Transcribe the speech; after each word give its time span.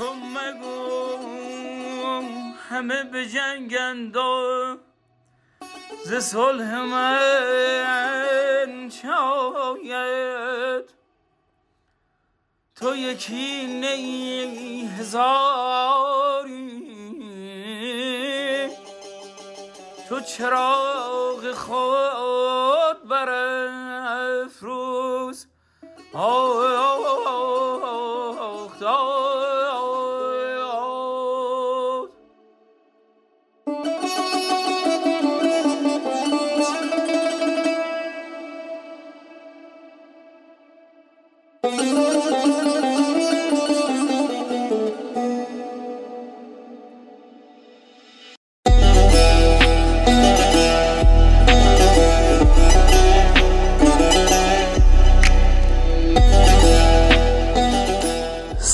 تو 0.00 0.14
مگو 0.14 1.18
همه 2.68 3.04
به 3.04 3.26
جنگند 3.26 4.16
و 4.16 4.76
ز 6.04 6.14
صلح 6.14 6.80
من 6.80 8.90
چاید 9.02 10.84
تو 12.76 12.96
یکی 12.96 13.66
نی 13.66 14.90
هزاری. 14.98 16.80
تو 20.08 20.20
چراغ 20.20 21.52
خود 21.52 23.08
برافروز. 23.08 24.60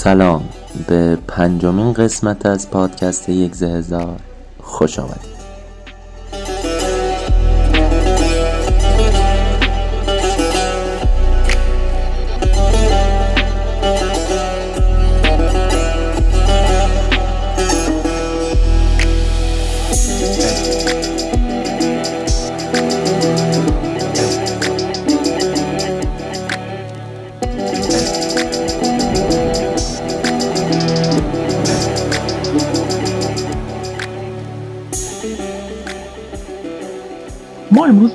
سلام. 0.06 0.48
به 0.88 1.18
پنجمین 1.28 1.92
قسمت 1.92 2.46
از 2.46 2.70
پادکست 2.70 3.28
یک 3.28 3.62
هزار 3.62 4.20
خوش 4.62 4.98
آمدید. 4.98 5.35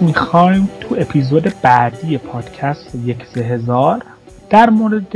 می‌خوایم 0.01 0.69
تو 0.79 0.95
اپیزود 0.99 1.53
بعدی 1.61 2.17
پادکست 2.17 2.95
یک 2.95 3.17
هزار 3.37 4.03
در 4.49 4.69
مورد 4.69 5.15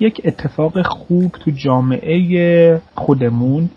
یک 0.00 0.20
اتفاق 0.24 0.82
خوب 0.86 1.32
تو 1.32 1.50
جامعه 1.50 2.80
خودمون 2.94 3.70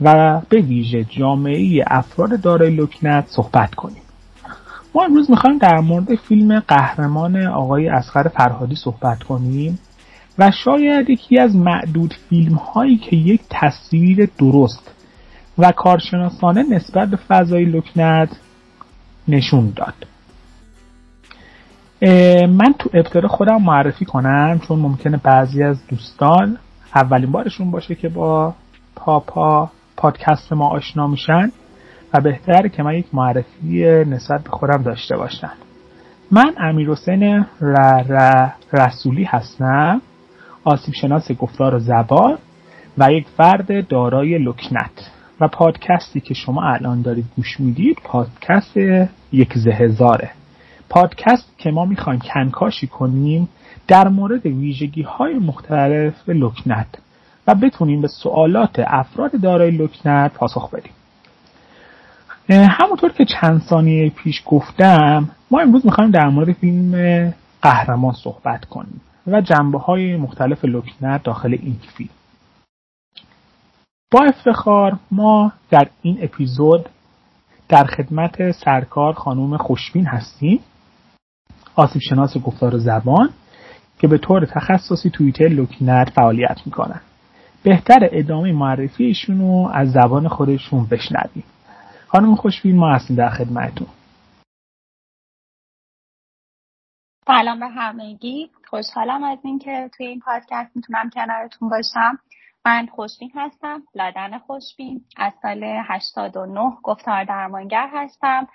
و 0.00 0.40
به 0.48 0.60
ویژه 0.60 1.04
جامعه 1.04 1.84
افراد 1.86 2.40
دارای 2.40 2.70
لکنت 2.70 3.24
صحبت 3.28 3.74
کنیم. 3.74 4.02
ما 4.94 5.04
امروز 5.04 5.30
می‌خوایم 5.30 5.58
در 5.58 5.80
مورد 5.80 6.14
فیلم 6.14 6.60
قهرمان 6.60 7.46
آقای 7.46 7.88
اسخر 7.88 8.28
فرهادی 8.28 8.74
صحبت 8.74 9.22
کنیم 9.22 9.78
و 10.38 10.50
شاید 10.64 11.10
یکی 11.10 11.38
از 11.38 11.56
معدود 11.56 12.14
فیلم 12.28 12.54
هایی 12.54 12.96
که 12.96 13.16
یک 13.16 13.40
تصویر 13.50 14.28
درست 14.38 14.90
و 15.58 15.72
کارشناسانه 15.72 16.62
نسبت 16.62 17.08
به 17.08 17.16
فضای 17.16 17.64
لکنت 17.64 18.28
نشون 19.28 19.72
داد. 19.76 19.94
من 22.46 22.74
تو 22.78 22.90
ابتدا 22.94 23.28
خودم 23.28 23.62
معرفی 23.62 24.04
کنم 24.04 24.60
چون 24.68 24.78
ممکنه 24.78 25.16
بعضی 25.16 25.62
از 25.62 25.86
دوستان 25.86 26.58
اولین 26.94 27.32
بارشون 27.32 27.70
باشه 27.70 27.94
که 27.94 28.08
با 28.08 28.54
پاپا 28.96 29.70
پادکست 29.96 30.52
ما 30.52 30.68
آشنا 30.68 31.06
میشن 31.06 31.52
و 32.14 32.20
بهتره 32.20 32.68
که 32.68 32.82
من 32.82 32.94
یک 32.94 33.06
معرفی 33.12 33.84
نسبت 34.04 34.42
به 34.42 34.50
خودم 34.50 34.82
داشته 34.82 35.16
باشم 35.16 35.52
من 36.30 36.54
امیر 36.58 36.90
حسین 36.90 37.46
رسولی 38.72 39.24
هستم 39.24 40.02
آسیب 40.64 40.94
شناس 40.94 41.32
گفتار 41.32 41.74
و 41.74 41.78
زبان 41.78 42.38
و 42.98 43.12
یک 43.12 43.26
فرد 43.36 43.88
دارای 43.88 44.38
لکنت. 44.38 45.10
و 45.40 45.48
پادکستی 45.48 46.20
که 46.20 46.34
شما 46.34 46.62
الان 46.62 47.02
دارید 47.02 47.26
گوش 47.36 47.60
می‌دید 47.60 47.98
پادکست 48.04 48.76
یک 49.32 49.52
هزاره 49.66 50.30
پادکست 50.88 51.58
که 51.58 51.70
ما 51.70 51.84
می‌خوایم 51.84 52.20
کنکاشی 52.20 52.86
کنیم 52.86 53.48
در 53.88 54.08
مورد 54.08 54.46
ویژگی 54.46 55.02
های 55.02 55.34
مختلف 55.34 56.28
لکنت 56.28 56.98
و 57.46 57.54
بتونیم 57.54 58.00
به 58.00 58.08
سوالات 58.08 58.82
افراد 58.86 59.40
دارای 59.40 59.70
لکنت 59.70 60.32
پاسخ 60.32 60.70
بدیم. 60.70 60.92
همونطور 62.50 63.12
که 63.12 63.24
چند 63.24 63.60
ثانیه 63.60 64.10
پیش 64.10 64.42
گفتم 64.46 65.28
ما 65.50 65.60
امروز 65.60 65.86
می‌خوایم 65.86 66.10
در 66.10 66.28
مورد 66.28 66.52
فیلم 66.52 67.34
قهرمان 67.62 68.14
صحبت 68.14 68.64
کنیم 68.64 69.00
و 69.26 69.40
جنبه 69.40 69.78
های 69.78 70.16
مختلف 70.16 70.64
لکنت 70.64 71.22
داخل 71.22 71.56
این 71.62 71.76
فیلم. 71.96 72.10
با 74.10 74.24
افتخار 74.24 74.98
ما 75.10 75.52
در 75.70 75.90
این 76.02 76.18
اپیزود 76.22 76.88
در 77.68 77.84
خدمت 77.84 78.50
سرکار 78.50 79.12
خانم 79.12 79.56
خوشبین 79.56 80.06
هستیم 80.06 80.60
آسیب 81.76 82.02
شناس 82.02 82.36
گفتار 82.36 82.78
زبان 82.78 83.30
که 83.98 84.08
به 84.08 84.18
طور 84.18 84.46
تخصصی 84.46 85.10
تو 85.10 85.23
حیطه 85.23 85.48
لکنت 85.48 86.10
فعالیت 86.10 86.58
می‌کنن. 86.66 87.00
بهتر 87.62 88.08
ادامه 88.12 88.52
معرفی 88.52 89.04
ایشون 89.04 89.38
رو 89.38 89.70
از 89.72 89.92
زبان 89.92 90.28
خودشون 90.28 90.86
بشنویم. 90.86 91.44
خانم 92.06 92.34
خوشبین 92.34 92.76
ما 92.76 92.94
هستیم 92.94 93.16
در 93.16 93.30
خدمتتون. 93.30 93.86
سلام 97.26 97.60
به 97.60 97.68
همگی. 97.68 98.50
خوشحالم 98.70 99.24
از 99.24 99.38
اینکه 99.42 99.90
توی 99.96 100.06
این 100.06 100.20
پادکست 100.20 100.76
می‌تونم 100.76 101.10
کنارتون 101.10 101.68
باشم. 101.68 102.18
من 102.68 102.86
خوشبین 102.86 103.32
هستم 103.34 103.82
لادن 103.94 104.38
خوشبین 104.38 105.04
از 105.16 105.32
سال 105.42 105.64
89 105.64 106.76
گفتار 106.82 107.24
درمانگر 107.24 107.88
هستم 107.92 108.48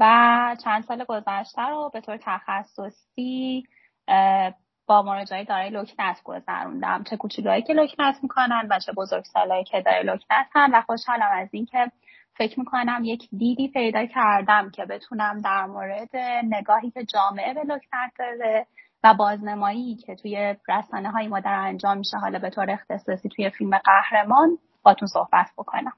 و 0.00 0.56
چند 0.64 0.84
سال 0.84 1.04
گذشته 1.04 1.62
رو 1.62 1.90
به 1.92 2.00
طور 2.00 2.18
تخصصی 2.22 3.64
با 4.86 5.02
مراجعه 5.02 5.44
دارای 5.44 5.70
لکنت 5.70 6.20
گذروندم. 6.24 7.04
چه 7.10 7.16
کوچولوهایی 7.16 7.62
که 7.62 7.72
لکنت 7.72 8.18
می‌کنن 8.22 8.68
و 8.70 8.78
چه 8.78 8.92
بزرگسالایی 8.92 9.64
که 9.64 9.80
دارای 9.80 10.02
لکنت 10.02 10.46
هم. 10.54 10.74
و 10.74 10.80
خوشحالم 10.80 11.30
از 11.32 11.48
اینکه 11.52 11.92
فکر 12.36 12.58
می‌کنم 12.58 13.00
یک 13.04 13.28
دیدی 13.38 13.68
پیدا 13.68 14.06
کردم 14.06 14.70
که 14.70 14.84
بتونم 14.84 15.40
در 15.40 15.66
مورد 15.66 16.16
نگاهی 16.44 16.90
که 16.90 17.04
جامعه 17.04 17.54
به 17.54 17.60
لکنت 17.60 18.12
داره 18.18 18.66
بازنمایی 19.14 19.94
که 19.94 20.14
توی 20.14 20.54
رسانه 20.68 21.10
های 21.10 21.28
ما 21.28 21.40
در 21.40 21.54
انجام 21.54 21.98
میشه 21.98 22.16
حالا 22.16 22.38
به 22.38 22.50
طور 22.50 22.70
اختصاصی 22.70 23.28
توی 23.28 23.50
فیلم 23.50 23.78
قهرمان 23.78 24.58
باتون 24.82 25.08
صحبت 25.08 25.50
بکنم. 25.58 25.92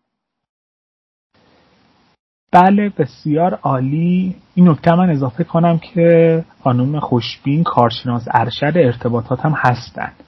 بله 2.53 2.89
بسیار 2.89 3.55
عالی. 3.55 4.37
این 4.55 4.69
نکته 4.69 4.95
من 4.95 5.11
اضافه 5.11 5.45
کنم 5.45 5.79
که 5.79 6.45
خانم 6.65 7.01
خوشبین 7.01 7.65
کارشناس 7.65 8.29
ارشد 8.31 8.73
ارتباطات 8.77 9.41
هم 9.41 9.53
هستند 9.57 10.25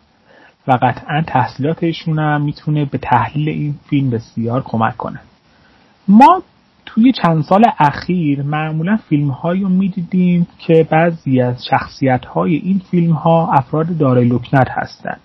و 0.68 0.72
قطعا 0.82 1.22
تحصیلات 1.26 1.82
ایشون 1.82 2.18
هم 2.18 2.42
می‌تونه 2.42 2.84
به 2.84 2.98
تحلیل 2.98 3.48
این 3.48 3.74
فیلم 3.88 4.10
بسیار 4.10 4.62
کمک 4.62 4.96
کنه. 4.96 5.20
ما 6.08 6.42
توی 6.94 7.12
چند 7.12 7.42
سال 7.42 7.64
اخیر 7.78 8.42
معمولا 8.42 8.96
فیلم 8.96 9.30
هایی 9.30 9.62
رو 9.62 9.68
می‌دیدیم 9.68 10.46
که 10.58 10.86
بعضی 10.90 11.40
از 11.40 11.64
شخصیت 11.70 12.24
های 12.24 12.54
این 12.54 12.82
فیلم 12.90 13.12
ها 13.12 13.52
افراد 13.52 13.98
دارای 13.98 14.28
لکنت 14.28 14.68
هستند. 14.70 15.20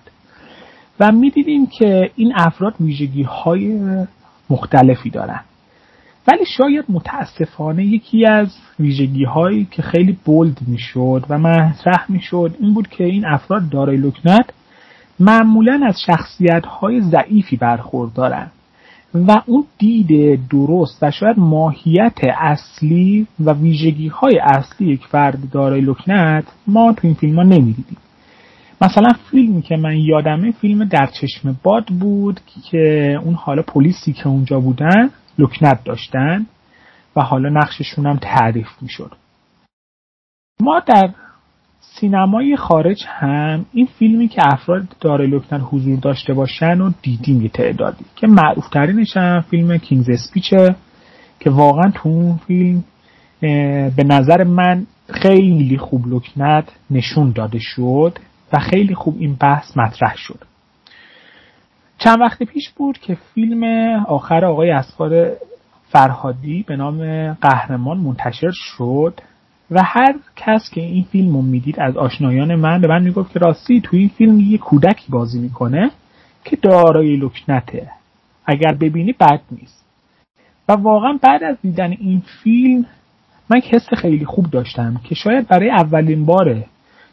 و 1.00 1.12
می‌دیدیم 1.12 1.68
که 1.68 2.12
این 2.16 2.34
افراد 2.36 2.74
ویژگی 2.80 3.24
های 3.24 3.80
مختلفی 4.50 5.10
دارند 5.10 5.46
ولی 6.28 6.46
شاید 6.58 6.86
متاسفانه 6.90 7.86
یکی 7.86 8.26
از 8.26 8.58
ویژگی 8.80 9.24
هایی 9.24 9.68
که 9.72 9.82
خیلی 9.82 10.18
بولد 10.26 10.58
می‌شد 10.68 11.26
و 11.30 11.38
مطرح 11.38 12.06
می‌شد 12.10 12.56
این 12.60 12.74
بود 12.74 12.88
که 12.88 13.04
این 13.04 13.26
افراد 13.26 13.70
دارای 13.70 13.98
لکنت 13.98 14.50
معمولا 15.20 15.82
از 15.88 16.02
شخصیت 16.02 16.66
های 16.66 17.02
ضعیفی 17.02 17.56
برخوردارند 17.56 18.52
و 19.16 19.42
اون 19.46 19.66
دید 19.78 20.40
درست 20.50 21.04
و 21.04 21.12
شاید 21.12 21.40
ماهیت 21.40 22.20
اصلی 22.38 23.28
و 23.40 23.54
ویژگی 23.54 24.08
های 24.08 24.40
اصلی 24.40 24.88
یک 24.88 25.06
فرد 25.06 25.50
دارای 25.52 25.82
لکنت 25.82 26.44
ما 26.68 26.94
تو 26.94 27.08
این 27.08 27.14
فیلم 27.14 27.36
ها 27.36 27.44
نمی‌دیدیم. 27.44 27.98
مثلا 28.82 29.10
فیلمی 29.32 29.62
که 29.62 29.76
من 29.76 29.98
یادمه 29.98 30.52
فیلم 30.52 30.86
در 30.86 31.10
چشم 31.22 31.60
باد 31.64 31.86
بود 31.86 32.40
که 32.72 33.16
اون 33.24 33.34
حالا 33.34 33.62
پلیسی 33.62 34.14
که 34.14 34.28
اونجا 34.28 34.60
بودن 34.60 35.10
لکنت 35.40 35.84
داشتن 35.84 36.46
و 37.16 37.22
حالا 37.22 37.50
نقششون 37.50 38.06
هم 38.06 38.18
تعریف 38.18 38.68
می‌شد. 38.82 39.12
ما 40.60 40.80
در 40.80 41.10
سینمای 42.00 42.56
خارج 42.58 43.04
هم 43.08 43.66
این 43.74 43.86
فیلمی 43.86 44.28
که 44.28 44.42
افراد 44.46 44.84
داره 45.00 45.28
لکنت 45.28 45.62
حضور 45.72 46.00
داشته 46.00 46.34
باشن 46.34 46.82
و 46.82 46.92
دیدیم 47.02 47.42
یه 47.42 47.50
تعدادی. 47.50 48.06
که 48.16 48.28
معروف 48.28 48.70
ترینش 48.70 49.18
هم 49.18 49.42
فیلم 49.42 49.78
کینگز 49.78 50.10
اسپیچه 50.10 50.76
که 51.40 51.50
واقعا 51.50 51.92
تو 51.96 52.10
اون 52.10 52.38
فیلم 52.48 52.84
به 53.96 54.04
نظر 54.06 54.44
من 54.44 54.88
خیلی 55.10 55.78
خوب 55.78 56.08
لکنت 56.08 56.72
نشون 56.92 57.32
داده 57.32 57.60
شد 57.60 58.20
و 58.54 58.60
خیلی 58.60 58.96
خوب 58.96 59.16
این 59.20 59.36
بحث 59.36 59.78
مطرح 59.78 60.16
شد. 60.16 60.40
چند 61.98 62.22
وقت 62.22 62.44
پیش 62.44 62.70
بود 62.70 62.98
که 62.98 63.18
فیلم 63.34 63.64
آخر 64.08 64.46
آقای 64.46 64.72
اسقار 64.72 65.32
فرهادی 65.90 66.64
به 66.68 66.76
نام 66.76 67.34
قهرمان 67.34 67.98
منتشر 67.98 68.52
شد. 68.52 69.22
و 69.72 69.82
هر 69.86 70.16
کس 70.36 70.70
که 70.74 70.82
این 70.82 71.04
فیلم 71.12 71.34
رو 71.34 71.42
می‌دید 71.42 71.80
از 71.80 71.98
آشنایان 71.98 72.56
من 72.56 72.82
به 72.82 72.88
من 72.88 73.04
می‌گفت 73.04 73.34
که 73.34 73.40
راستی 73.40 73.82
تو 73.82 73.98
این 73.98 74.10
فیلم 74.10 74.40
یه 74.40 74.58
کودکی 74.58 75.12
بازی 75.12 75.40
می‌کنه 75.40 75.92
که 76.44 76.56
دارای 76.56 77.16
لکنته. 77.16 77.90
اگر 78.46 78.74
ببینی 78.74 79.14
بد 79.14 79.42
نیست. 79.52 79.86
و 80.70 80.74
واقعا 80.74 81.20
بعد 81.22 81.44
از 81.44 81.58
دیدن 81.62 81.92
این 81.92 82.22
فیلم 82.44 82.86
من 83.50 83.62
حس 83.72 83.94
خیلی 83.94 84.26
خوب 84.26 84.50
داشتم 84.50 85.02
که 85.04 85.16
شاید 85.16 85.48
برای 85.48 85.70
اولین 85.70 86.26
باره 86.26 86.66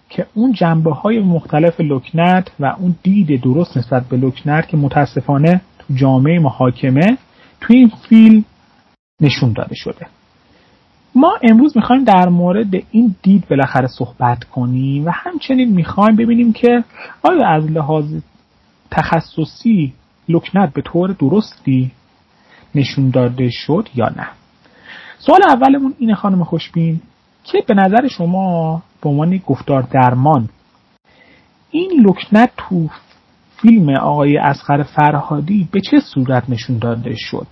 که 0.09 0.27
اون 0.35 0.53
جنبه 0.53 0.95
های 0.95 1.21
مختلف 1.21 1.81
لکنت 1.81 2.51
و 2.61 2.65
اون 2.65 2.95
دید 3.03 3.43
درست 3.43 3.77
نسبت 3.77 4.09
به 4.09 4.17
لکنت 4.17 4.69
که 4.69 4.77
متاسفانه 4.77 5.61
تو 5.79 5.95
جامعه 5.95 6.39
محاکمه 6.39 7.19
تو 7.61 7.75
این 7.75 7.93
فیلم 8.09 8.45
نشون 9.21 9.53
داده 9.53 9.75
شده. 9.75 10.07
ما 11.15 11.39
امروز 11.43 11.77
می‌خوایم 11.77 12.05
در 12.05 12.29
مورد 12.29 12.75
این 12.91 13.15
دید 13.23 13.49
بالاخره 13.51 13.87
صحبت 13.87 14.45
کنیم 14.45 15.07
و 15.07 15.11
همچنین 15.15 15.73
می‌خوایم 15.73 16.17
ببینیم 16.17 16.53
که 16.53 16.85
آیا 17.23 17.49
از 17.49 17.71
لحاظ 17.71 18.15
تخصصی 18.91 19.93
لکنت 20.29 20.73
به 20.73 20.83
طور 20.83 21.13
درستی 21.13 21.91
نشون 22.75 23.11
داده 23.11 23.51
شد 23.51 23.89
یا 23.95 24.09
نه. 24.09 24.29
سوال 25.19 25.41
اولمون 25.49 25.95
اینه 25.99 26.15
خانم 26.15 26.45
خوشبین 26.45 27.01
که 27.45 27.65
به 27.69 27.75
نظر 27.75 28.09
شما 28.09 28.83
به 29.03 29.09
عنوان 29.09 29.37
گفتار 29.47 29.83
درمان 29.83 30.49
این 31.71 32.07
لکنت 32.07 32.51
تو 32.57 32.89
فیلم 33.57 33.97
آقای 33.97 34.37
اسخر 34.37 34.83
فرهادی 34.83 35.69
به 35.73 35.81
چه 35.81 36.01
صورت 36.01 36.51
نشون 36.51 36.79
داده 36.79 37.15
شد؟ 37.17 37.47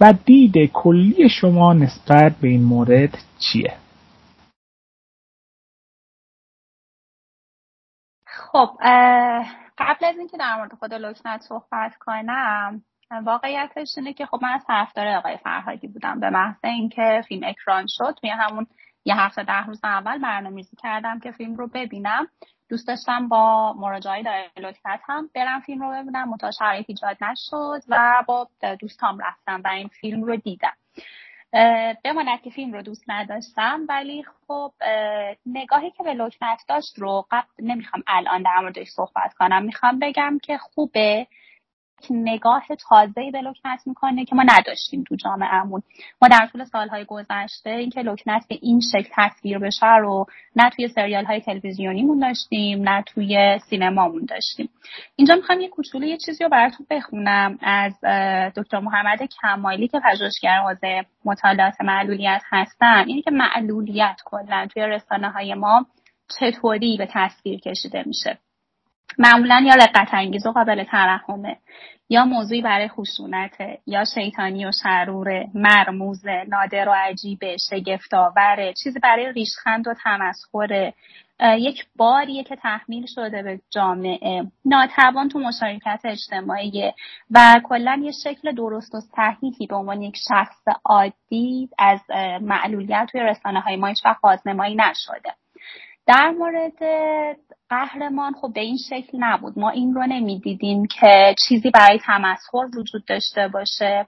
و 0.00 0.12
دید 0.12 0.70
کلی 0.72 1.28
شما 1.28 1.72
نسبت 1.72 2.36
به 2.36 2.48
این 2.48 2.62
مورد 2.62 3.18
چیه؟ 3.38 3.76
خب 8.26 8.70
قبل 9.78 10.04
از 10.04 10.18
اینکه 10.18 10.36
در 10.36 10.56
مورد 10.56 10.74
خود 10.74 10.94
لکنت 10.94 11.40
صحبت 11.40 11.96
کنم 12.00 12.82
واقعیتش 13.24 13.88
اینه 13.96 14.12
که 14.12 14.26
خب 14.26 14.38
من 14.42 14.48
از 14.48 14.64
طرفدار 14.66 15.06
آقای 15.06 15.36
فرهادی 15.36 15.88
بودم 15.88 16.20
به 16.20 16.30
محض 16.30 16.56
اینکه 16.64 17.22
فیلم 17.28 17.48
اکران 17.48 17.86
شد 17.88 18.14
توی 18.20 18.30
همون 18.30 18.66
یه 19.04 19.20
هفته 19.20 19.42
ده 19.42 19.66
روز 19.66 19.80
اول 19.84 20.18
برنامه‌ریزی 20.18 20.76
کردم 20.76 21.20
که 21.20 21.30
فیلم 21.30 21.56
رو 21.56 21.66
ببینم 21.66 22.28
دوست 22.70 22.88
داشتم 22.88 23.28
با 23.28 23.72
مراجعه 23.72 24.50
لکنت 24.56 25.00
هم 25.06 25.30
برم 25.34 25.60
فیلم 25.60 25.82
رو 25.82 25.90
ببینم 25.90 26.28
متا 26.28 26.50
شرایط 26.50 26.84
ایجاد 26.88 27.16
نشد 27.24 27.82
و 27.88 28.24
با 28.26 28.48
دوستام 28.80 29.18
رفتم 29.18 29.60
و 29.64 29.68
این 29.68 29.88
فیلم 29.88 30.24
رو 30.24 30.36
دیدم. 30.36 30.72
بماند 32.04 32.42
که 32.42 32.50
فیلم 32.50 32.72
رو 32.72 32.82
دوست 32.82 33.04
نداشتم 33.08 33.80
ولی 33.88 34.24
خب 34.46 34.72
نگاهی 35.46 35.90
که 35.90 36.02
به 36.02 36.14
لکنت 36.14 36.62
داشت 36.68 36.98
رو 36.98 37.26
قبل 37.30 37.48
نمی‌خوام 37.58 38.02
الان 38.06 38.42
در 38.42 38.60
موردش 38.60 38.88
صحبت 38.88 39.34
کنم 39.34 39.62
می‌خوام 39.62 39.98
بگم 39.98 40.38
که 40.42 40.58
خوبه. 40.58 41.26
نگاه 42.10 42.62
تازه‌ای 42.88 43.30
به 43.30 43.40
لکنت 43.40 43.86
می‌کنه 43.86 44.24
که 44.24 44.34
ما 44.34 44.42
نداشتیم 44.42 45.04
تو 45.08 45.16
جامعهمون. 45.16 45.82
ما 46.22 46.28
در 46.28 46.48
طول 46.52 46.64
سالهای 46.64 47.04
گذشته 47.04 47.70
اینکه 47.70 48.02
لکنت 48.02 48.48
به 48.48 48.58
این 48.62 48.80
شکل 48.92 49.08
تصویر 49.16 49.58
بشه 49.58 49.96
رو 49.96 50.26
نه 50.56 50.70
توی 50.70 50.88
سریال 50.88 51.24
های 51.24 51.40
تلویزیونیمون 51.40 52.18
داشتیم 52.18 52.88
نه 52.88 53.02
توی 53.02 53.58
سینمامون 53.58 54.24
داشتیم. 54.24 54.70
اینجا 55.16 55.34
می‌خوام 55.34 55.60
یه 55.60 55.68
کوچولو 55.68 56.06
یه 56.06 56.16
چیزی 56.26 56.44
رو 56.44 56.50
براتون 56.50 56.86
بخونم 56.90 57.58
از 57.62 57.94
دکتر 58.56 58.78
محمد 58.80 59.22
کمالی 59.42 59.88
که 59.88 60.00
پژوهشگر 60.00 60.58
حوزه 60.58 61.04
مطالعات 61.24 61.80
معلولیت 61.80 62.42
هستن. 62.50 63.04
اینه 63.06 63.22
که 63.22 63.30
معلولیت 63.30 64.16
کلا 64.24 64.66
توی 64.72 64.82
رسانه 64.82 65.30
های 65.30 65.54
ما 65.54 65.86
چطوری 66.38 66.96
به 66.96 67.08
تصویر 67.10 67.60
کشیده 67.60 68.02
میشه. 68.06 68.38
معمولا 69.18 69.62
یا 69.66 69.74
رقت 69.74 70.14
انگیز 70.14 70.46
و 70.46 70.52
قابل 70.52 70.84
ترحمه 70.84 71.56
یا 72.08 72.24
موضوعی 72.24 72.62
برای 72.62 72.88
خشونت 72.88 73.56
یا 73.86 74.04
شیطانی 74.14 74.66
و 74.66 74.70
شرور 74.82 75.44
مرموز 75.54 76.26
نادر 76.48 76.88
و 76.88 76.92
عجیبه 76.92 77.56
شگفتآوره 77.70 78.74
چیزی 78.82 78.98
برای 78.98 79.32
ریشخند 79.32 79.88
و 79.88 79.94
تمسخر 80.04 80.92
یک 81.42 81.86
باریه 81.96 82.44
که 82.44 82.56
تحمیل 82.56 83.06
شده 83.14 83.42
به 83.42 83.60
جامعه. 83.70 84.46
ناتوان 84.64 85.28
تو 85.28 85.38
مشارکت 85.38 86.00
اجتماعی 86.04 86.92
و 87.30 87.60
کلا 87.64 88.00
یه 88.04 88.12
شکل 88.24 88.52
درست 88.52 88.94
و 88.94 89.00
صحیحی 89.00 89.66
به 89.66 89.76
عنوان 89.76 90.02
یک 90.02 90.16
شخص 90.28 90.62
عادی 90.84 91.68
از 91.78 92.00
معلولیت 92.40 93.08
توی 93.12 93.20
رسانه 93.20 93.60
های 93.60 93.76
ما 93.76 93.86
هیچ 93.86 94.04
وقت 94.04 94.20
بازنمایی 94.20 94.76
نشده. 94.76 95.34
در 96.10 96.30
مورد 96.30 96.78
قهرمان 97.68 98.32
خب 98.32 98.52
به 98.54 98.60
این 98.60 98.76
شکل 98.88 99.18
نبود. 99.20 99.58
ما 99.58 99.70
این 99.70 99.94
رو 99.94 100.06
نمی‌دیدیم 100.06 100.86
که 100.86 101.34
چیزی 101.48 101.70
برای 101.70 101.98
تمسخر 101.98 102.66
وجود 102.78 103.04
داشته 103.04 103.48
باشه. 103.48 104.06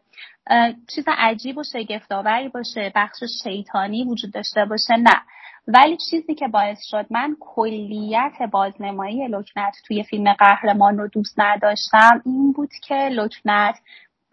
چیز 0.95 1.05
عجیب 1.19 1.59
و 1.59 1.63
شگفتآوری 1.73 2.49
باشه 2.49 2.93
بخش 2.95 3.19
شیطانی 3.43 4.05
وجود 4.05 4.33
داشته 4.33 4.65
باشه 4.65 4.97
نه. 4.97 5.23
ولی 5.69 5.97
چیزی 6.11 6.35
که 6.35 6.49
باعث 6.49 6.79
شد 6.91 7.07
من 7.11 7.37
کلیت 7.41 8.33
بازنمایی 8.53 9.29
لکنت 9.29 9.75
توی 9.87 10.03
فیلم 10.03 10.33
قهرمان 10.33 10.99
رو 10.99 11.09
دوست 11.09 11.41
نداشتم 11.41 12.23
این 12.27 12.53
بود 12.53 12.71
که 12.89 12.95
لکنت 12.95 13.79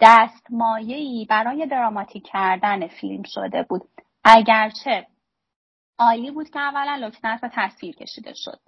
دستمایه‌ای 0.02 1.26
برای 1.30 1.66
دراماتیک 1.66 2.24
کردن 2.24 2.88
فیلم 2.88 3.24
شده 3.24 3.64
بود. 3.64 3.82
اگرچه 4.24 5.06
عالی 6.00 6.32
بود 6.32 6.50
که 6.50 6.60
اولا 6.60 6.96
لکنت 7.08 7.42
به 7.42 7.50
تصویر 7.54 7.96
کشیده 7.96 8.34
شد. 8.36 8.60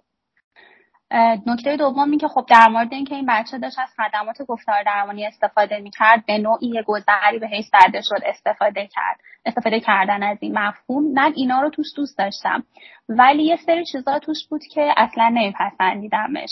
نکته 1.46 1.76
دوم 1.76 2.10
این 2.10 2.18
که 2.18 2.28
خب 2.28 2.46
در 2.48 2.68
مورد 2.68 2.92
اینکه 2.92 3.14
این 3.14 3.26
بچه 3.28 3.58
داشت 3.58 3.78
از 3.78 3.88
خدمات 3.96 4.42
گفتار 4.48 4.82
درمانی 4.82 5.26
استفاده 5.26 5.78
می‌کرد 5.78 6.26
به 6.26 6.38
نوعی 6.38 6.82
گذری 6.86 7.38
به 7.40 7.46
حیث 7.48 7.66
زده 7.66 8.00
شد 8.00 8.24
استفاده 8.26 8.86
کرد. 8.86 9.20
استفاده 9.44 9.80
کردن 9.80 10.22
از 10.22 10.38
این 10.40 10.58
مفهوم. 10.58 11.12
من 11.12 11.32
اینا 11.36 11.60
رو 11.60 11.70
توش 11.70 11.86
دوست 11.96 12.18
داشتم. 12.18 12.64
ولی 13.08 13.42
یه 13.42 13.56
سری 13.56 13.84
چیزا 13.84 14.18
توش 14.18 14.48
بود 14.50 14.60
که 14.74 14.94
اصلا 14.96 15.28
نمیپسندیدمش. 15.28 16.50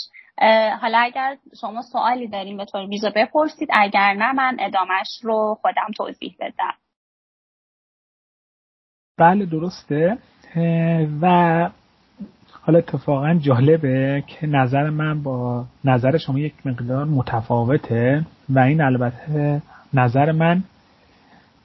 حالا 0.81 0.97
اگر 0.97 1.37
شما 1.61 1.81
سوالی 1.81 2.27
داریم 2.27 2.57
به 2.57 2.65
طور 2.65 2.81
ویژه 2.81 3.09
بپرسید. 3.15 3.69
اگر 3.73 4.13
نه 4.13 4.31
من 4.31 4.57
ادامش 4.59 5.07
رو 5.21 5.57
خودم 5.61 5.87
توضیح 5.97 6.35
بدم. 6.39 6.73
بله 9.17 9.45
درسته. 9.45 10.17
و 11.21 11.69
حالا 12.61 12.79
اتفاقا 12.79 13.33
جالبه 13.33 14.23
که 14.27 14.47
نظر 14.47 14.89
من 14.89 15.23
با 15.23 15.65
نظر 15.85 16.17
شما 16.17 16.39
یک 16.39 16.53
مقدار 16.65 17.05
متفاوته 17.05 18.25
و 18.49 18.59
این 18.59 18.81
البته 18.81 19.61
نظر 19.93 20.31
من 20.31 20.63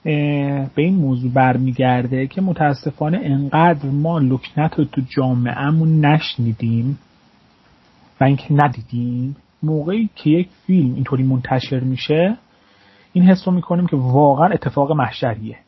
به 0.05 0.83
این 0.83 0.95
موضوع 0.95 1.33
برمیگرده 1.33 2.26
که 2.26 2.40
متاسفانه 2.40 3.21
انقدر 3.23 3.88
ما 3.88 4.19
لکنت 4.19 4.78
رو 4.78 4.85
تو 4.85 5.00
جامعهمون 5.16 6.05
نشنیدیم 6.05 6.99
و 8.21 8.25
اینکه 8.25 8.47
ندیدیم 8.50 9.37
موقعی 9.62 10.11
که 10.14 10.31
یک 10.31 10.49
فیلم 10.66 10.95
اینطوری 10.95 11.23
منتشر 11.23 11.81
میشه 11.81 12.37
این 13.12 13.25
حس 13.25 13.49
رو 13.49 13.55
می‌کنیم 13.55 13.87
که 13.87 13.97
واقعا 13.97 14.49
اتفاق 14.49 14.93
محشریه. 14.93 15.59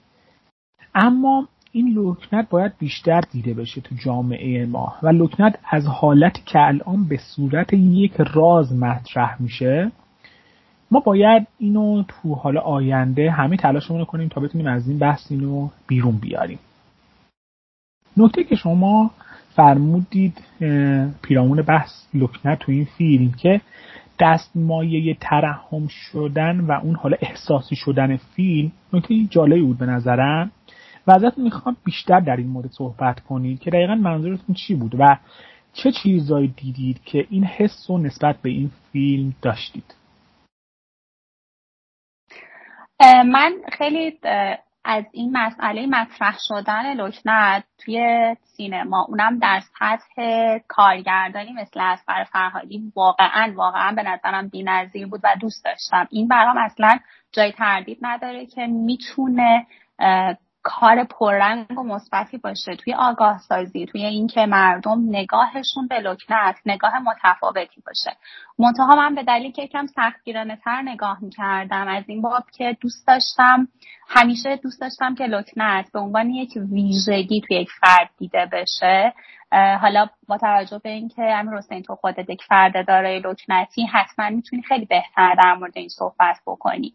اما 0.94 1.48
این 1.72 1.98
لکنت 1.98 2.48
باید 2.48 2.72
بیشتر 2.78 3.20
دیده 3.20 3.54
بشه 3.54 3.80
تو 3.80 3.94
جامعه 3.94 4.66
ما 4.66 4.94
و 5.02 5.08
لکنت 5.08 5.58
از 5.70 5.86
حالتی 5.86 6.42
که 6.46 6.58
الان 6.58 7.04
به 7.08 7.16
صورت 7.16 7.72
یک 7.72 8.12
راز 8.18 8.72
مطرح 8.72 9.42
میشه 9.42 9.92
ما 10.90 11.00
باید 11.00 11.46
اینو 11.58 12.02
تو 12.02 12.34
حال 12.34 12.58
آینده 12.58 13.30
همه 13.30 13.56
تلاشمون 13.56 14.04
کنیم 14.04 14.28
تا 14.28 14.40
بتونیم 14.40 14.66
از 14.66 14.88
این 14.88 14.98
بحث 14.98 15.32
اینو 15.32 15.68
بیرون 15.86 16.16
بیاریم. 16.16 16.58
نکته 18.16 18.44
که 18.44 18.56
شما 18.56 19.10
فرمودید 19.54 20.38
پیرامون 21.22 21.62
بحث 21.62 21.90
لکنه 22.14 22.56
تو 22.56 22.72
این 22.72 22.84
فیلم 22.84 23.32
که 23.32 23.60
دستمایه 24.20 25.16
ترحم 25.20 25.86
شدن 25.88 26.60
و 26.60 26.72
اون 26.72 26.94
حالا 26.94 27.16
احساسی 27.20 27.76
شدن 27.76 28.16
فیلم 28.16 28.72
نکته 28.92 29.24
جالبی 29.24 29.62
بود 29.62 29.78
به 29.78 29.86
نظرم. 29.86 30.50
و 31.08 31.10
ازتون 31.10 31.44
می‌خوام 31.44 31.76
بیشتر 31.84 32.20
در 32.20 32.36
این 32.36 32.48
مورد 32.48 32.70
صحبت 32.70 33.20
کنید 33.20 33.60
که 33.60 33.70
دقیقا 33.70 33.94
منظورتون 33.94 34.54
چی 34.54 34.74
بود 34.74 34.94
و 34.98 35.16
چه 35.72 35.92
چیزایی 35.92 36.48
دیدید 36.48 37.04
که 37.04 37.26
این 37.30 37.44
حس 37.44 37.90
و 37.90 37.98
نسبت 37.98 38.36
به 38.42 38.48
این 38.48 38.70
فیلم 38.92 39.34
داشتید؟ 39.42 39.94
من 43.24 43.52
خیلی 43.72 44.18
از 44.84 45.04
این 45.12 45.36
مسئله 45.36 45.86
مطرح 45.86 46.36
شدن 46.48 46.94
لکنت 46.94 47.64
توی 47.78 48.36
سینما 48.42 49.06
اونم 49.08 49.38
در 49.38 49.60
سطح 49.78 50.58
کارگردانی 50.68 51.52
مثل 51.52 51.80
اسقر 51.80 52.24
فرهادی 52.24 52.92
واقعا 52.96 53.52
واقعا 53.56 53.92
به 53.92 54.02
نظرم 54.02 54.48
بی‌نظیر 54.48 55.06
بود 55.06 55.20
و 55.24 55.36
دوست 55.40 55.64
داشتم. 55.64 56.08
این 56.10 56.28
برام 56.28 56.58
اصلا 56.58 56.98
جای 57.32 57.52
تردید 57.52 57.98
نداره 58.02 58.46
که 58.46 58.66
می‌تونه 58.66 59.66
کار 60.68 61.04
پررنگ 61.04 61.78
و 61.78 61.82
مثبتی 61.82 62.38
باشه. 62.38 62.76
توی 62.76 62.94
آگاه 62.94 63.38
سازی 63.38 63.86
توی 63.86 64.04
اینکه 64.04 64.46
مردم 64.46 64.98
نگاهشون 65.08 65.86
به 65.88 66.00
لکنت 66.00 66.56
نگاه 66.66 66.92
متفاوتی 66.98 67.82
باشه. 67.86 68.16
منتها 68.58 68.96
من 68.96 69.14
به 69.14 69.22
دلیل 69.22 69.52
که 69.52 69.62
یکم 69.62 69.86
سختگیرانه 69.86 70.56
تر 70.64 70.82
نگاه 70.82 71.18
می‌کردم 71.22 71.88
از 71.88 72.04
این 72.06 72.22
باب 72.22 72.44
که 72.52 72.76
دوست 72.80 73.06
داشتم 73.06 73.68
همیشه 74.08 74.56
دوست 74.56 74.80
داشتم 74.80 75.14
که 75.14 75.24
لکنت 75.24 75.92
به 75.92 76.00
عنوان 76.00 76.30
یک 76.30 76.52
ویژگی 76.72 77.40
توی 77.40 77.56
یک 77.56 77.70
فرد 77.80 78.10
دیده 78.18 78.48
بشه. 78.52 79.14
حالا 79.80 80.06
با 80.28 80.38
توجه 80.38 80.80
به 80.84 80.90
اینکه 80.90 81.22
امیر 81.22 81.54
حسین 81.54 81.82
تو 81.82 81.94
خودت 81.94 82.30
یک 82.30 82.42
فرد 82.48 82.86
داره 82.88 83.18
لکنتی 83.18 83.86
حتما 83.86 84.30
می‌تونی 84.30 84.62
خیلی 84.62 84.86
بهتر 84.86 85.34
در 85.34 85.54
مورد 85.54 85.72
این 85.76 85.88
صحبت 85.88 86.36
بکنی. 86.46 86.94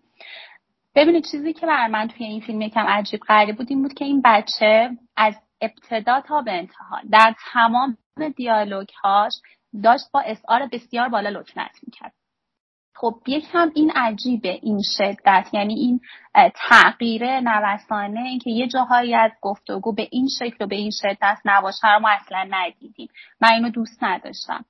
ببینید 0.95 1.25
چیزی 1.31 1.53
که 1.53 1.65
بر 1.65 1.88
من 1.88 2.07
توی 2.07 2.25
این 2.25 2.41
فیلم 2.41 2.62
یکم 2.62 2.85
عجیب 2.88 3.19
غریب 3.19 3.57
بود 3.57 3.67
این 3.69 3.81
بود 3.81 3.93
که 3.93 4.05
این 4.05 4.21
بچه 4.25 4.89
از 5.17 5.35
ابتدا 5.62 6.21
تا 6.21 6.41
به 6.41 6.51
انتها 6.51 7.00
در 7.12 7.35
تمام 7.53 7.97
دیالوگ 8.35 8.88
هاش 9.03 9.33
داشت 9.83 10.03
با 10.13 10.21
اسعار 10.21 10.67
بسیار 10.71 11.09
بالا 11.09 11.29
لکنت 11.29 11.71
می‌کرد. 11.88 12.13
خب 12.95 13.15
یکم 13.27 13.71
این 13.75 13.91
عجیبه 13.95 14.59
این 14.62 14.81
شدت 14.97 15.47
یعنی 15.53 15.73
این 15.73 16.00
تغییر 16.69 17.39
نوسانه 17.39 18.19
اینکه 18.19 18.50
یه 18.50 18.67
جاهایی 18.67 19.15
از 19.15 19.31
گفتگو 19.41 19.93
به 19.93 20.07
این 20.12 20.27
شکل 20.39 20.65
و 20.65 20.67
به 20.67 20.75
این 20.75 20.91
شدت 21.01 21.38
نباشه 21.45 21.93
رو 21.93 22.00
ما 22.00 22.09
اصلا 22.09 22.47
ندیدیم. 22.50 23.07
من 23.41 23.51
اینو 23.51 23.69
دوست 23.69 24.03
نداشتم. 24.03 24.65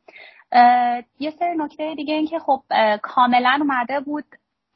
یه 1.19 1.31
سری 1.31 1.57
نکته 1.57 1.95
دیگه 1.95 2.13
این 2.13 2.27
که 2.27 2.39
خب 2.39 2.63
کاملا 3.01 3.57
اومده 3.61 3.99
بود 3.99 4.25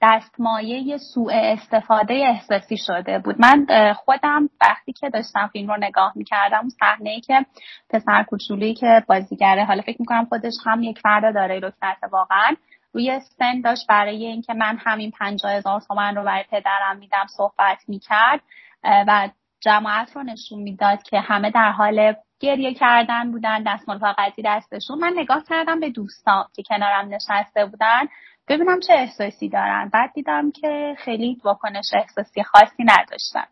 دستمایه 0.02 0.98
سوء 0.98 1.34
استفاده 1.34 2.14
احساسی 2.14 2.78
شده 2.78 3.20
بود. 3.20 3.36
من 3.40 3.94
خودم 3.94 4.50
وقتی 4.62 4.94
که 4.94 5.10
داشتم 5.10 5.50
فیلم 5.54 5.72
رو 5.72 5.78
نگاه 5.80 6.14
می‌کردم 6.16 6.60
اون 6.60 6.70
صحنه 6.70 7.20
که 7.20 7.46
پسر 7.90 8.24
کوچولویی 8.24 8.74
که 8.74 9.04
بازیگره 9.08 9.66
حالا 9.66 9.82
فکر 9.82 9.98
می‌کنم 10.00 10.26
خودش 10.26 10.54
هم 10.66 10.84
یک 10.84 11.00
فرد 11.00 11.34
داره 11.36 11.60
لکنت 11.60 11.98
واقعا 12.12 12.56
روی 12.94 13.20
سن 13.20 13.62
داشت 13.62 13.88
برای 13.88 14.26
اینکه 14.26 14.54
من 14.54 14.78
همین 14.86 15.12
پنجاه 15.12 15.52
هزار 15.52 15.82
تومن 15.82 16.16
رو 16.16 16.24
برای 16.24 16.46
پدرم 16.52 16.98
میدم 16.98 17.26
صحبت 17.38 17.78
می‌کرد 17.88 18.40
و 18.84 19.30
جماعت 19.60 20.16
رو 20.16 20.24
نشون 20.24 20.60
می‌داد 20.60 21.04
که 21.04 21.20
همه 21.20 21.52
در 21.52 21.72
حال 21.72 22.14
گریه 22.40 22.74
کردن 22.74 23.32
بودن 23.32 23.64
دستمال 23.64 24.00
فقطی 24.00 24.42
دستشون. 24.46 25.00
من 25.00 25.14
نگاه 25.16 25.44
کردم 25.50 25.80
به 25.80 25.90
دوستان 25.90 26.46
که 26.56 26.64
کنارم 26.64 27.10
نشسته 27.14 27.66
بودن. 27.66 28.08
ببینم 28.48 28.80
چه 28.80 28.94
احساسی 28.94 29.50
دارن. 29.50 29.90
بعد 29.94 30.14
دیدم 30.14 30.52
که 30.52 30.96
خیلی 30.98 31.42
واکنش 31.44 31.86
احساسی 31.94 32.44
خاصی 32.44 32.84
نداشتن. 32.84 33.46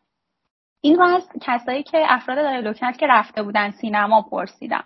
این 0.81 0.95
رو 0.95 1.03
از 1.05 1.29
کسایی 1.41 1.83
که 1.83 2.03
افراد 2.07 2.37
داره 2.37 2.61
لکنت 2.61 2.97
که 2.97 3.07
رفته 3.07 3.43
بودن 3.43 3.71
سینما 3.71 4.21
پرسیدم. 4.21 4.83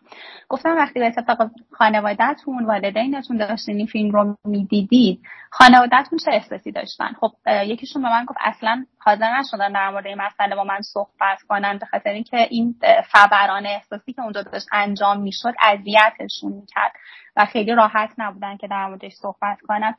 گفتم 0.50 0.78
وقتی 0.78 1.00
به 1.00 1.08
اتفاق 1.08 1.38
خانوادهتون 1.72 2.66
والدینتون 2.66 3.38
داشتین 3.38 3.78
این 3.78 3.86
فیلم 3.86 4.12
رو 4.12 4.36
می‌دیدید 4.46 5.22
خانوادهتون 5.52 6.20
چه 6.26 6.32
احساسی 6.32 6.72
داشتن؟ 6.72 7.14
خب 7.20 7.32
یکیشون 7.66 8.02
به 8.02 8.10
من 8.10 8.26
گفت 8.26 8.40
اصلا 8.42 8.86
حاضر 9.00 9.40
نشدن 9.40 9.72
در 9.72 9.90
مورد 9.90 10.08
این 10.08 10.22
مسئله 10.22 10.56
با 10.56 10.64
من 10.64 10.82
صحبت 10.82 11.42
کنن 11.50 11.78
به 11.78 11.86
خاطر 11.86 12.10
اینکه 12.10 12.38
این 12.50 12.76
فبران 13.12 13.66
احساسی 13.66 14.14
که 14.14 14.22
اونجا 14.22 14.42
داشت 14.42 14.68
انجام 14.72 15.22
می‌شد 15.22 15.54
اذیتشون 15.62 16.52
می‌کرد. 16.52 16.92
و 17.36 17.46
خیلی 17.46 17.76
راحت 17.76 18.10
نبودن 18.18 18.58
که 18.58 18.68
در 18.68 18.88
موردش 18.88 19.14
صحبت 19.14 19.62
کنم. 19.68 19.96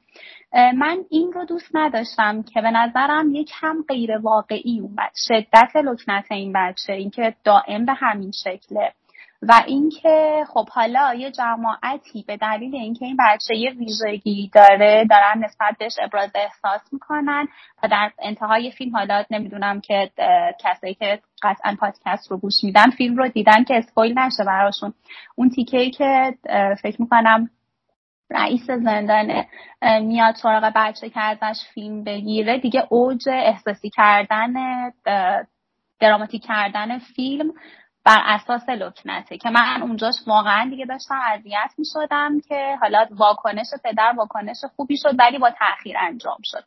من 0.53 0.99
این 1.11 1.33
رو 1.33 1.45
دوست 1.45 1.71
نداشتم 1.75 2.43
که 2.43 2.61
به 2.61 2.71
نظرم 2.71 3.35
یک 3.35 3.53
هم 3.55 3.85
غیر 3.89 4.19
واقعی 4.19 4.81
اومد 4.81 5.13
شدت 5.29 5.77
لکنت 5.77 6.25
این 6.31 6.53
بچه. 6.53 6.93
اینکه 6.93 7.35
دائم 7.45 7.85
به 7.85 7.93
همین 7.93 8.33
شکله. 8.45 8.93
و 9.43 9.63
اینکه 9.67 10.45
خب 10.49 10.69
حالا 10.69 11.15
یه 11.15 11.31
جماعتی 11.31 12.25
به 12.27 12.37
دلیل 12.37 12.75
اینکه 12.75 13.07
این 13.07 13.17
بچه 13.19 13.57
یه 13.57 13.71
ویژگی 13.71 14.51
داره 14.55 15.07
دارن 15.11 15.45
نسبت 15.45 15.77
بهش 15.79 15.97
ابراز 16.03 16.31
احساس 16.35 16.93
می‌کنن 16.93 17.49
و 17.83 17.89
در 17.89 18.11
انتهای 18.19 18.71
فیلم 18.71 18.97
حالا 18.97 19.25
نمی‌دونم 19.31 19.81
که 19.81 20.11
کسایی 20.61 20.95
که 20.95 21.21
قطعا 21.43 21.77
پادکست 21.81 22.31
رو 22.31 22.37
گوش 22.37 22.65
میدن 22.65 22.91
فیلم 22.91 23.17
رو 23.17 23.29
دیدن 23.29 23.65
که 23.65 23.77
اسپویل 23.77 24.19
نشه 24.19 24.45
براشون. 24.45 24.95
اون 25.37 25.51
تیکه 25.51 25.91
که 25.91 26.35
فکر 26.83 27.03
می‌کنم 27.03 27.51
رئیس 28.31 28.67
زندان 28.67 29.45
میاد 30.01 30.35
سراغ 30.35 30.73
بچه 30.77 31.11
که 31.11 31.21
ازش 31.21 31.61
فیلم 31.75 32.05
بگیره 32.05 32.59
دیگه 32.59 32.87
اوج 32.89 33.29
احساسی 33.29 33.91
کردن 33.91 34.53
دراماتیک 36.01 36.43
کردن 36.47 36.99
فیلم 36.99 37.53
بر 38.11 38.23
اساس 38.25 38.69
لکنته 38.69 39.39
که 39.39 39.51
من 39.51 39.83
اونجاش 39.83 40.15
واقعا 40.27 40.69
دیگه 40.71 40.87
داشتم 40.87 41.21
اذیت 41.33 41.75
می 41.79 41.85
شدم 41.93 42.41
که 42.49 42.77
حالا 42.81 43.07
واکنش 43.11 43.67
پدر 43.85 44.13
واکنش 44.17 44.57
خوبی 44.77 44.97
شد 44.97 45.15
ولی 45.19 45.39
با 45.39 45.51
تاخیر 45.51 45.97
انجام 46.01 46.39
شد. 46.45 46.65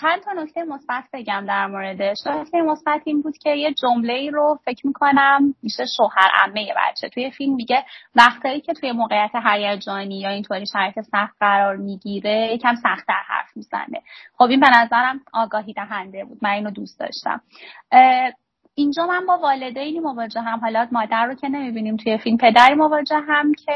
چند 0.00 0.20
تا 0.24 0.32
نکته 0.32 0.64
مثبت 0.64 1.04
بگم 1.12 1.44
در 1.48 1.66
موردش. 1.66 2.16
نکته 2.26 2.62
مثبت 2.62 3.02
این 3.04 3.22
بود 3.22 3.38
که 3.38 3.50
یه 3.50 3.74
جمله 3.74 4.12
ای 4.12 4.30
رو 4.30 4.58
فکر 4.64 4.86
می‌کنم 4.86 5.54
میشه 5.62 5.84
شوهر 5.96 6.30
عمه 6.34 6.74
بچه. 6.76 7.08
توی 7.08 7.30
فیلم 7.30 7.54
میگه 7.54 7.84
وقتایی 8.14 8.60
که 8.60 8.72
توی 8.72 8.92
موقعیت 8.92 9.30
هیجانی 9.44 10.20
یا 10.20 10.28
اینطوری 10.28 10.66
شرایط 10.66 11.00
سخت 11.00 11.36
قرار 11.40 11.76
می‌گیره 11.76 12.50
یکم 12.54 12.74
سختتر 12.74 13.22
حرف 13.26 13.56
می‌زنه. 13.56 14.02
خب 14.38 14.44
این 14.44 14.60
به 14.60 14.70
نظرم 14.70 15.20
آگاهی 15.32 15.72
دهنده 15.72 16.24
بود. 16.24 16.38
من 16.42 16.50
اینو 16.50 16.70
دوست 16.70 17.00
داشتم. 17.00 17.40
اینجا 18.74 19.06
من 19.06 19.26
با 19.26 19.38
والدینی 19.38 20.00
مواجه 20.00 20.40
هم 20.40 20.58
حالا 20.58 20.88
مادر 20.92 21.26
رو 21.26 21.34
که 21.34 21.48
نمی‌بینیم 21.48 21.96
توی 21.96 22.18
فیلم 22.18 22.36
پدری 22.36 22.74
مواجه 22.74 23.20
هم 23.28 23.52
که 23.54 23.72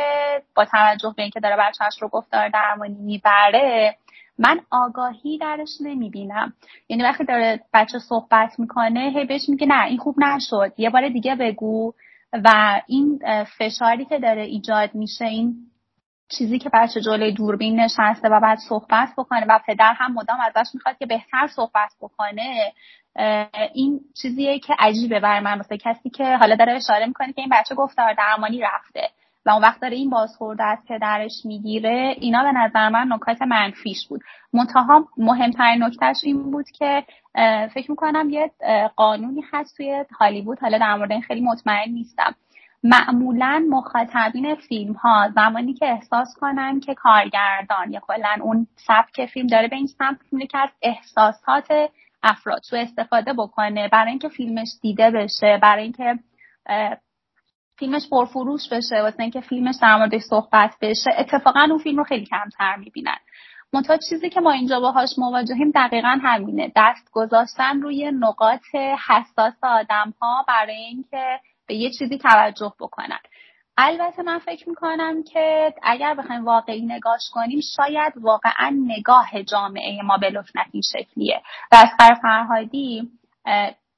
با 0.57 0.65
توجه 0.65 1.15
به 1.17 1.23
اینکه 1.23 1.41
داره 1.41 1.57
بچهش 1.57 2.03
رو 2.03 2.09
گفتار 2.09 2.49
درمانی 2.49 2.99
می‌بره 2.99 3.97
من 4.39 4.61
آگاهی 4.71 5.39
درش 5.39 5.69
نمی‌بینم. 5.81 6.53
یعنی 6.89 7.03
وقتی 7.03 7.25
داره 7.25 7.61
بچه 7.75 7.99
صحبت 7.99 8.59
می‌کنه 8.59 9.13
هی 9.15 9.25
بهش 9.25 9.49
میگه 9.49 9.67
نه 9.67 9.85
این 9.85 9.99
خوب 9.99 10.21
نشد. 10.21 10.73
یه 10.77 10.91
بار 10.91 11.09
دیگه 11.09 11.35
بگو. 11.35 11.93
و 12.33 12.81
این 12.87 13.21
فشاری 13.59 14.05
که 14.05 14.19
داره 14.19 14.43
ایجاد 14.43 14.95
میشه 14.95 15.25
این 15.25 15.57
چیزی 16.29 16.59
که 16.59 16.71
بچه 16.73 17.01
جلوی 17.01 17.33
دوربین 17.33 17.81
نشسته 17.81 18.29
و 18.29 18.41
بعد 18.41 18.59
صحبت 18.59 19.09
بکنه 19.19 19.47
و 19.49 19.59
پدر 19.67 19.93
هم 19.97 20.13
مدام 20.15 20.39
ازش 20.41 20.71
می‌خواد 20.75 20.99
که 20.99 21.07
بهتر 21.07 21.47
صحبت 21.57 21.93
بکنه 22.01 22.73
این 23.75 24.01
چیزیه 24.23 24.59
که 24.59 24.75
عجیبه 24.79 25.21
بر 25.21 25.41
من. 25.41 25.57
واسه 25.57 25.79
کسی 25.79 26.11
که 26.11 26.37
حالا 26.37 26.55
داره 26.55 26.73
اشاره 26.73 27.07
می‌کنه 27.07 27.33
که 27.33 27.41
این 27.41 27.51
بچه 27.53 27.75
گفتار 27.75 28.15
درمانی 28.15 28.61
رفته 28.61 29.09
و 29.47 29.51
اون 29.51 29.63
وقت 29.63 29.81
داره 29.81 29.97
این 29.97 30.11
بازخورده 30.11 30.65
از 30.65 30.79
پدرش 30.89 31.33
می‌گیره 31.45 32.15
اینا 32.21 32.43
به 32.43 32.53
نظر 32.53 32.89
من 32.89 33.09
نکات 33.13 33.43
منفیش 33.43 34.07
بود. 34.09 34.21
منتها 34.53 35.09
مهمترین 35.17 35.83
نکتهش 35.83 36.17
این 36.23 36.51
بود 36.51 36.71
که 36.71 37.05
فکر 37.75 37.91
می‌کنم 37.91 38.31
یه 38.31 38.51
قانونی 38.97 39.43
هست 39.53 39.77
توی 39.77 40.05
هالیوود. 40.19 40.59
حالا 40.61 40.79
در 40.79 40.95
مورد 40.95 41.13
این 41.13 41.23
خیلی 41.23 41.41
مطمئن 41.41 41.91
نیستم. 41.91 42.35
معمولا 42.83 43.67
مخاطبین 43.71 44.55
فیلم 44.55 44.93
ها 44.93 45.31
زمانی 45.35 45.75
که 45.75 45.87
احساس 45.87 46.29
کنن 46.41 46.81
که 46.81 46.95
کارگردان 46.95 47.93
یا 47.93 48.01
کلا 48.01 48.37
اون 48.43 48.67
سبک 48.77 49.27
فیلم 49.27 49.47
داره 49.47 49.69
به 49.69 49.77
این 49.77 49.87
سمت 49.87 50.19
که 50.51 50.59
از 50.59 50.71
احساسات 50.83 51.91
افراد 52.23 52.61
سو 52.63 52.77
استفاده 52.77 53.33
بکنه 53.33 53.89
برای 53.89 54.11
اینکه 54.11 54.29
فیلمش 54.29 54.69
دیده 54.83 55.11
بشه 55.11 55.59
برای 55.63 55.83
اینکه 55.83 56.19
فیلمش 57.79 58.09
پرفروش 58.11 58.69
بشه 58.73 59.03
واسه 59.03 59.21
اینکه 59.21 59.41
فیلمش 59.41 59.75
در 59.83 59.97
موردش 59.97 60.23
صحبت 60.23 60.75
بشه 60.81 61.11
اتفاقا 61.19 61.61
اون 61.71 61.79
فیلم 61.79 61.99
رو 61.99 62.05
خیلی 62.05 62.27
کمتر 62.27 62.77
می‌بینن. 62.77 63.17
منتها 63.73 63.97
چیزی 64.09 64.31
که 64.31 64.41
ما 64.41 64.51
اینجا 64.51 64.81
باهاش 64.81 65.19
مواجهیم 65.19 65.71
دقیقا 65.75 66.19
همینه. 66.23 66.73
دست 66.77 67.11
گذاشتن 67.13 67.83
روی 67.83 68.11
نقاط 68.11 68.75
حساس 69.09 69.55
آدم 69.63 70.15
ها 70.21 70.45
برای 70.49 70.77
اینکه 70.77 71.41
به 71.69 71.75
یه 71.75 71.91
چیزی 71.91 72.19
توجه 72.19 72.73
بکنن. 72.81 73.19
البته 73.81 74.23
من 74.23 74.39
فکر 74.39 74.69
می‌کنم 74.69 75.23
که 75.33 75.75
اگر 75.83 76.15
بخوایم 76.15 76.45
واقعی 76.45 76.87
نگاش 76.87 77.31
کنیم 77.33 77.61
شاید 77.77 78.13
واقعا 78.17 78.77
نگاه 78.87 79.43
جامعه 79.43 80.03
ما 80.03 80.17
به 80.17 80.31
لکنت 80.31 80.67
این 80.73 80.83
شکلیه. 80.93 81.43
و 81.73 81.77
از 81.77 82.19
فرهادی 82.23 83.09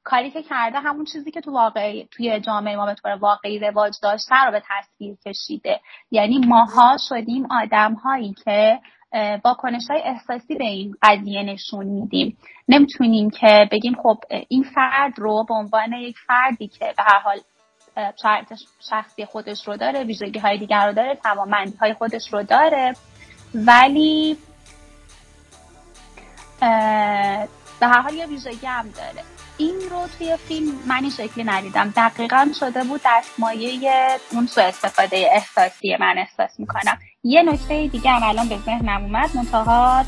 کاری 0.04 0.30
که 0.30 0.42
کرده 0.42 0.78
همون 0.78 1.04
چیزی 1.04 1.30
که 1.30 1.40
تو 1.40 1.52
واقعی 1.52 2.08
توی 2.10 2.40
جامعه 2.40 2.76
ما 2.76 2.86
به 2.86 2.94
طور 2.94 3.10
واقعی 3.10 3.58
رواج 3.58 3.92
داشته 4.02 4.44
رو 4.46 4.52
به 4.52 4.62
تصویر 4.68 5.16
کشیده. 5.26 5.80
یعنی 6.10 6.38
ماها 6.38 6.96
شدیم 7.08 7.46
آدم 7.50 7.94
هایی 7.94 8.34
که 8.44 8.80
واکنش 9.44 9.82
های 9.90 10.02
احساسی 10.02 10.54
به 10.54 10.64
این 10.64 10.94
قضیه 11.02 11.42
نشون 11.42 11.86
میدیم. 11.86 12.36
نمی‌تونیم 12.68 13.30
که 13.30 13.68
بگیم 13.72 13.96
خب 14.02 14.18
این 14.48 14.62
فرد 14.74 15.18
رو 15.18 15.44
به 15.48 15.54
عنوان 15.54 15.92
یک 15.92 16.16
فردی 16.26 16.68
که 16.68 16.94
به 16.96 17.02
هر 17.02 17.18
حال 17.18 17.40
شخصی 18.90 19.24
خودش 19.24 19.68
رو 19.68 19.76
داره 19.76 20.04
ویژگی 20.04 20.38
های 20.38 20.58
دیگر 20.58 20.86
رو 20.86 20.92
داره 20.92 21.14
توانمندی 21.14 21.76
های 21.76 21.94
خودش 21.94 22.32
رو 22.32 22.42
داره. 22.42 22.96
ولی 23.54 24.36
به 27.80 27.86
هر 27.86 28.00
حال 28.00 28.14
یه 28.14 28.26
ویژگی 28.26 28.66
هم 28.66 28.88
داره. 28.88 29.24
این 29.56 29.80
رو 29.90 30.06
توی 30.18 30.36
فیلم 30.36 30.72
من 30.86 31.00
این 31.00 31.10
شکلی 31.10 31.44
ندیدم. 31.44 31.92
دقیقا 31.96 32.48
شده 32.60 32.84
بود 32.84 33.00
دستمایه 33.04 34.18
اون 34.32 34.46
سو 34.46 34.60
استفاده 34.60 35.28
احساسی 35.32 35.96
من 36.00 36.14
احساس 36.18 36.60
می‌کنم. 36.60 36.98
یه 37.24 37.42
نکته 37.42 37.86
دیگه 37.86 38.10
هم 38.10 38.28
الان 38.28 38.48
به 38.48 38.58
ذهنم 38.58 39.02
اومد. 39.02 39.30
منتها 39.36 40.04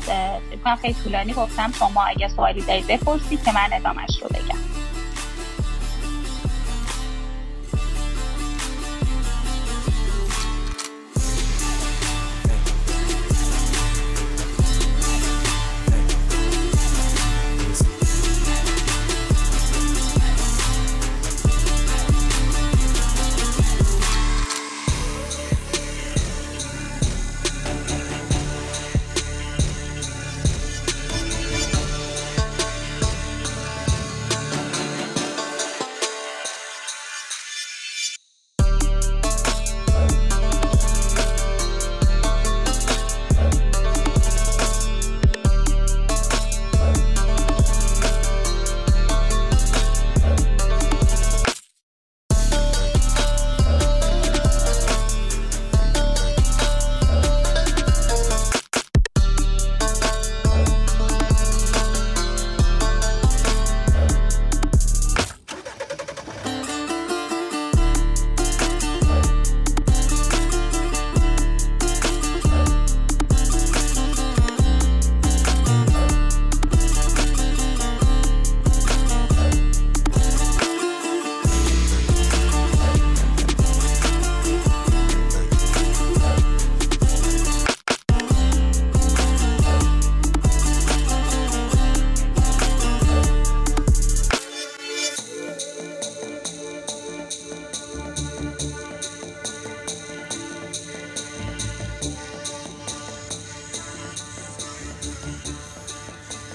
خیلی 0.81 0.95
طولانی 1.03 1.33
گفتم. 1.33 1.71
شما 1.71 2.05
اگه 2.05 2.27
سوالی 2.27 2.61
دارید 2.61 2.87
بپرسید 2.87 3.43
که 3.43 3.51
من 3.51 3.69
ادامش 3.73 4.21
رو 4.21 4.27
بگم. 4.27 4.82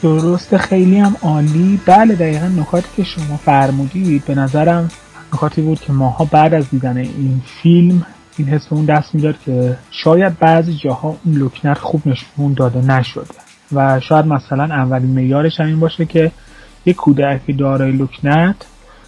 درست 0.03 0.57
خیلی 0.57 0.99
هم 0.99 1.17
عالی. 1.23 1.81
بله 1.87 2.15
دقیقا 2.15 2.47
نکاتی 2.47 2.89
که 2.97 3.05
شما 3.05 3.37
فرمودید 3.37 4.25
به 4.25 4.35
نظرم 4.35 4.91
نکاتی 5.35 5.63
بود 5.63 5.81
که 5.81 5.93
ماها 5.93 6.25
بعد 6.25 6.55
از 6.55 6.71
دیدن 6.71 6.97
این 6.97 7.43
فیلم 7.63 8.07
این 8.37 8.49
حس 8.49 8.73
اون 8.73 8.85
دست 8.85 9.15
می‌داد 9.15 9.41
که 9.45 9.77
شاید 9.91 10.39
بعضی 10.39 10.75
جاها 10.75 11.17
اون 11.25 11.35
لکنت 11.35 11.79
خوب 11.79 12.03
نشون 12.07 12.53
داده 12.53 12.81
نشده. 12.81 13.35
و 13.73 14.01
شاید 14.01 14.27
مثلا 14.27 14.65
اولین 14.65 15.11
میارش 15.11 15.61
این 15.61 15.81
باشه 15.81 16.05
که 16.05 16.33
یک 16.87 16.97
کودک 16.97 17.59
دارای 17.59 17.93
لکنت 17.93 18.57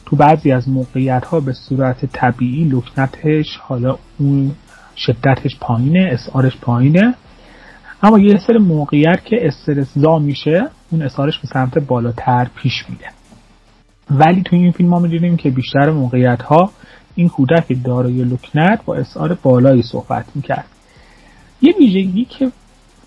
تو 0.07 0.17
بعضی 0.17 0.53
از 0.53 0.69
موقعیت 0.69 1.25
ها 1.25 1.41
به 1.41 1.53
صورت 1.53 2.07
طبیعی 2.07 2.65
لکنتش 2.65 3.57
حالا 3.63 3.99
اون 4.19 4.53
شدتش 4.97 5.57
پایینه 5.61 6.09
اسعارش 6.13 6.57
پایینه. 6.57 7.15
اما 8.03 8.19
یه 8.19 8.39
سر 8.47 8.59
موقعیت 8.59 9.25
که 9.25 9.47
استرسزا 9.47 10.19
میشه 10.19 10.69
اون 10.91 11.03
اثارش 11.03 11.39
به 11.39 11.49
سمت 11.49 11.79
بالاتر 11.79 12.49
پیش 12.57 12.85
میره. 12.89 13.11
ولی 14.11 14.43
توی 14.43 14.59
این 14.59 14.73
فیلم 14.73 14.89
ما 14.89 14.99
می‌دونیم 14.99 15.37
که 15.37 15.51
بیشتر 15.51 15.91
موقعیت 15.91 16.43
ها 16.43 16.71
این 17.15 17.29
کودک 17.29 17.85
دارای 17.85 18.25
لکنت 18.25 18.85
با 18.85 18.97
اسعار 18.97 19.39
بالایی 19.43 19.83
صحبت 19.83 20.25
می‌کرد. 20.35 20.67
یه 21.63 21.75
ویژگی 21.79 22.25
که 22.25 22.53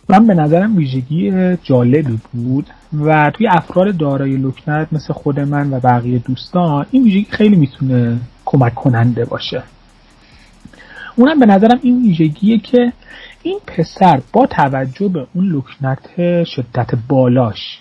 من 0.09 0.27
به 0.27 0.33
نظرم 0.33 0.77
ویژگی 0.77 1.55
جالبی 1.63 2.19
بود 2.33 2.69
و 2.99 3.31
توی 3.33 3.47
افراد 3.47 3.97
دارای 3.97 4.37
لکنت 4.37 4.87
مثل 4.91 5.13
خود 5.13 5.39
من 5.39 5.73
و 5.73 5.79
بقیه 5.79 6.19
دوستان 6.19 6.85
این 6.91 7.03
ویژگی 7.03 7.27
خیلی 7.29 7.55
می‌تونه 7.55 8.19
کمک 8.45 8.75
کننده 8.75 9.25
باشه. 9.25 9.63
اونم 11.15 11.39
به 11.39 11.45
نظرم 11.45 11.79
این 11.81 12.01
ویژگیه 12.01 12.59
که 12.59 12.93
این 13.43 13.59
پسر 13.67 14.21
با 14.33 14.45
توجه 14.45 15.07
به 15.07 15.27
اون 15.33 15.45
لکنت 15.55 16.43
شدت 16.43 16.91
بالاش 17.07 17.79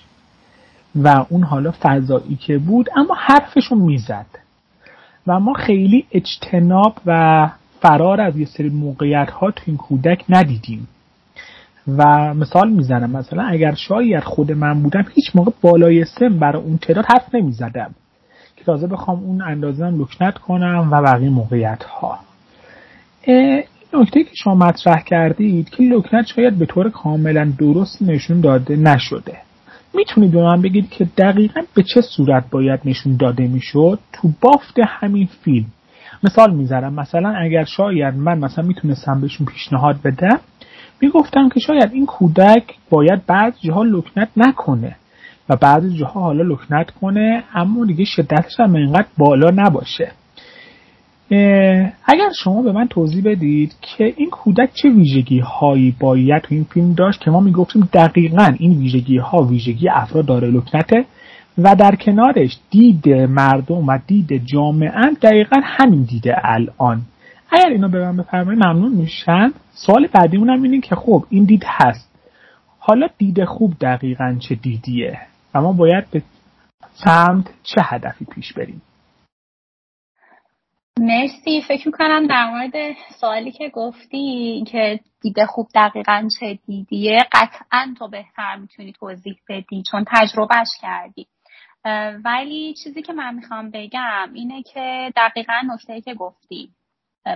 و 0.94 1.24
اون 1.28 1.42
حالا 1.42 1.72
فضایی 1.82 2.36
که 2.36 2.58
بود 2.58 2.88
اما 2.96 3.14
حرفشو 3.18 3.74
می‌زد. 3.74 4.26
و 5.26 5.40
ما 5.40 5.52
خیلی 5.54 6.06
اجتناب 6.12 6.94
و 7.06 7.50
فرار 7.80 8.20
از 8.20 8.36
یه 8.36 8.46
سری 8.46 8.68
موقعیت 8.68 9.30
ها 9.30 9.50
تو 9.50 9.62
این 9.66 9.76
کودک 9.76 10.24
ندیدیم. 10.28 10.88
و 11.88 12.34
مثال 12.34 12.70
می‌زنم 12.70 13.10
مثلا 13.10 13.42
اگر 13.42 13.74
شاید 13.74 14.24
خود 14.24 14.52
من 14.52 14.82
بودم 14.82 15.04
هیچ 15.14 15.36
موقع 15.36 15.52
بالای 15.60 16.04
سن 16.04 16.38
برای 16.38 16.62
اون 16.62 16.78
تعداد 16.78 17.04
حرف 17.04 17.34
نمی‌زدم 17.34 17.94
که 18.56 18.64
تازه 18.64 18.86
بخوام 18.86 19.18
اون 19.18 19.42
اندازه 19.42 19.90
لکنت 19.90 20.38
کنم 20.38 20.88
و 20.90 21.02
بقیه 21.02 21.30
موقعیت 21.30 21.84
ها 21.84 22.18
نکته 23.94 24.24
که 24.24 24.30
شما 24.34 24.54
مطرح 24.54 25.02
کردید 25.02 25.70
که 25.70 25.82
لکنت 25.82 26.26
شاید 26.26 26.58
به 26.58 26.66
طور 26.66 26.90
کاملا 26.90 27.52
درست 27.58 28.02
نشون 28.02 28.40
داده 28.40 28.76
نشده. 28.76 29.36
می‌تونید 29.94 30.30
به 30.30 30.42
من 30.42 30.62
بگید 30.62 30.90
که 30.90 31.04
دقیقا 31.18 31.60
به 31.74 31.82
چه 31.82 32.00
صورت 32.00 32.50
باید 32.50 32.80
نشون 32.84 33.16
داده 33.16 33.46
می‌شد؟ 33.46 33.98
تو 34.12 34.28
بافت 34.40 34.76
همین 34.88 35.28
فیلم. 35.44 35.66
مثال 36.22 36.54
می‌ذارم 36.54 36.94
مثلا 36.94 37.28
اگر 37.28 37.64
شاید 37.64 38.14
من 38.14 38.38
مثلا 38.38 38.64
می‌تونستم 38.64 39.20
بهشون 39.20 39.46
پیشنهاد 39.46 39.96
بدم 40.04 40.40
می‌گفتم 41.00 41.48
که 41.48 41.60
شاید 41.60 41.92
این 41.92 42.06
کودک 42.06 42.74
باید 42.90 43.26
بعض 43.26 43.52
جاها 43.60 43.82
لکنت 43.82 44.28
نکنه 44.36 44.96
و 45.48 45.56
بعضی 45.56 45.96
جاها 45.96 46.20
حالا 46.20 46.42
لکنت 46.42 46.90
کنه 46.90 47.44
اما 47.54 47.86
دیگه 47.86 48.04
شدتش 48.04 48.60
هم 48.60 48.74
اینقدر 48.74 49.06
بالا 49.18 49.50
نباشه. 49.50 50.12
اگر 52.04 52.30
شما 52.44 52.62
به 52.62 52.72
من 52.72 52.88
توضیح 52.88 53.24
بدید 53.24 53.74
که 53.80 54.14
این 54.16 54.30
کودک 54.30 54.70
چه 54.74 54.88
ویژگی 54.88 55.38
هایی 55.38 55.96
باید 56.00 56.42
تو 56.42 56.54
این 56.54 56.64
فیلم 56.64 56.92
داشت 56.94 57.20
که 57.20 57.30
ما 57.30 57.40
می‌گفتیم 57.40 57.88
دقیقا 57.92 58.54
این 58.58 58.78
ویژگی 58.78 59.16
ها 59.16 59.42
ویژگی 59.42 59.88
افراد 59.88 60.26
داره 60.26 60.50
لکنته 60.50 61.04
و 61.58 61.76
در 61.76 61.94
کنارش 61.94 62.58
دید 62.70 63.08
مردم 63.08 63.86
و 63.86 63.98
دید 64.06 64.46
جامعه 64.46 65.10
دقیقا 65.22 65.56
همین 65.62 66.02
دیده 66.02 66.34
الان. 66.44 67.02
اگر 67.50 67.68
اینو 67.68 67.88
به 67.88 67.98
من 67.98 68.16
بفرمایید 68.16 68.64
ممنون 68.64 68.92
میشن 68.92 69.52
سوال 69.74 70.06
بعدی 70.12 70.36
هم 70.36 70.62
اینه 70.62 70.80
که 70.80 70.94
خب 70.94 71.24
این 71.28 71.44
دید 71.44 71.64
هست. 71.66 72.10
حالا 72.78 73.08
دید 73.18 73.44
خوب 73.44 73.74
دقیقا 73.80 74.36
چه 74.38 74.54
دیدیه؟ 74.54 75.18
و 75.54 75.60
ما 75.60 75.72
باید 75.72 76.04
به 76.10 76.22
سمت 76.94 77.44
چه 77.62 77.80
هدفی 77.84 78.24
پیش 78.24 78.52
بریم؟ 78.52 78.82
مرسی. 81.00 81.62
فکر 81.68 81.88
می‌کنم 81.88 82.26
در 82.26 82.50
مورد 82.50 82.96
سوالی 83.20 83.52
که 83.52 83.68
گفتی 83.68 84.64
که 84.72 85.00
دیده 85.20 85.46
خوب 85.46 85.68
دقیقا 85.74 86.28
چه 86.40 86.58
دیدیه 86.66 87.18
قطعا 87.32 87.94
تو 87.98 88.08
بهتر 88.08 88.56
می‌تونی 88.56 88.92
توضیح 88.92 89.36
بدی 89.48 89.82
چون 89.90 90.04
تجربهش 90.08 90.68
کردی. 90.80 91.26
ولی 92.24 92.74
چیزی 92.84 93.02
که 93.02 93.12
من 93.12 93.34
می‌خوام 93.34 93.70
بگم 93.70 94.30
اینه 94.34 94.62
که 94.62 95.12
دقیقا 95.16 95.60
نکته 95.74 96.00
که 96.00 96.14
گفتی 96.14 96.70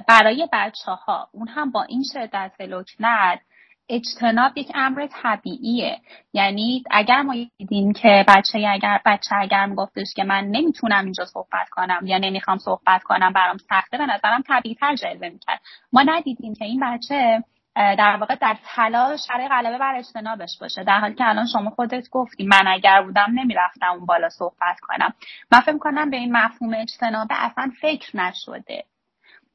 برای 0.09 0.49
بچه 0.53 0.92
ها 0.92 1.29
اون 1.33 1.49
هم 1.49 1.71
با 1.71 1.83
این 1.83 2.03
شدت 2.12 2.53
لکنت 2.61 3.40
اجتناب 3.88 4.59
یک 4.59 4.72
امر 4.75 5.07
طبیعیه. 5.22 5.99
یعنی 6.33 6.85
اگر 6.90 7.22
ما 7.22 7.35
دیدیم 7.59 7.92
که 7.92 8.25
بچه 8.29 8.68
اگر 8.68 9.01
بچه 9.07 9.37
اگر 9.37 9.66
میگفتش 9.66 10.14
که 10.16 10.25
من 10.25 10.44
نمی‌تونم 10.44 11.05
اینجا 11.05 11.25
صحبت 11.25 11.68
کنم 11.70 12.01
یا 12.05 12.18
نمی‌خوام 12.18 12.59
صحبت 12.59 13.03
کنم 13.03 13.33
برام 13.33 13.57
سخته 13.57 13.99
به 13.99 14.07
نظرم 14.07 14.42
طبیعی 14.49 14.75
تر 14.75 14.94
جلوه 14.94 15.29
می‌کرد. 15.29 15.61
ما 15.92 16.03
ندیدیم 16.03 16.55
که 16.55 16.64
این 16.64 16.81
بچه 16.81 17.44
در 17.75 18.16
واقع 18.20 18.35
در 18.35 18.57
تلاش 18.64 19.20
برای 19.31 19.49
غلبه 19.49 19.79
بر 19.79 19.94
اجتنابش 19.94 20.59
باشه. 20.61 20.85
در 20.85 21.01
حالی 21.01 21.14
که 21.14 21.29
الان 21.29 21.46
شما 21.46 21.70
خودت 21.70 22.09
گفتی 22.11 22.44
من 22.46 22.66
اگر 22.66 23.03
بودم 23.03 23.27
نمی‌رفتم 23.35 23.92
اون 23.92 24.07
بالا 24.07 24.29
صحبت 24.29 24.81
کنم. 24.83 25.14
من 25.53 25.61
فکر 25.61 25.79
کنم 25.79 26.11
به 26.11 26.16
این 26.16 26.37
مفهوم 26.37 26.75
اجتنابه 26.75 27.35
اصلا 27.44 27.72
فکر 27.81 28.16
نشده. 28.16 28.85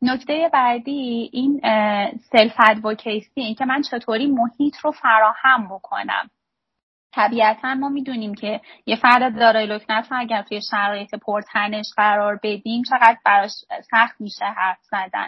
نکته 0.01 0.49
بعدی 0.53 1.29
این 1.33 1.61
self-advocacy 2.17 3.41
این 3.41 3.55
که 3.55 3.65
من 3.65 3.81
چطوری 3.81 4.27
محیط 4.27 4.77
رو 4.77 4.91
فراهم 4.91 5.67
بکنم. 5.67 6.29
طبیعتا 7.13 7.75
ما 7.75 7.89
می‌دونیم 7.89 8.33
که 8.33 8.61
یه 8.85 8.95
فرد 8.95 9.39
دارای 9.39 9.65
لکنت 9.65 10.11
رو 10.11 10.19
اگر 10.19 10.41
توی 10.41 10.61
شرایط 10.71 11.15
پرتنش 11.15 11.85
قرار 11.97 12.39
بدیم 12.43 12.83
چقدر 12.83 13.17
براش 13.25 13.51
سخت 13.91 14.21
میشه 14.21 14.45
حرف 14.45 14.77
زدن. 14.81 15.27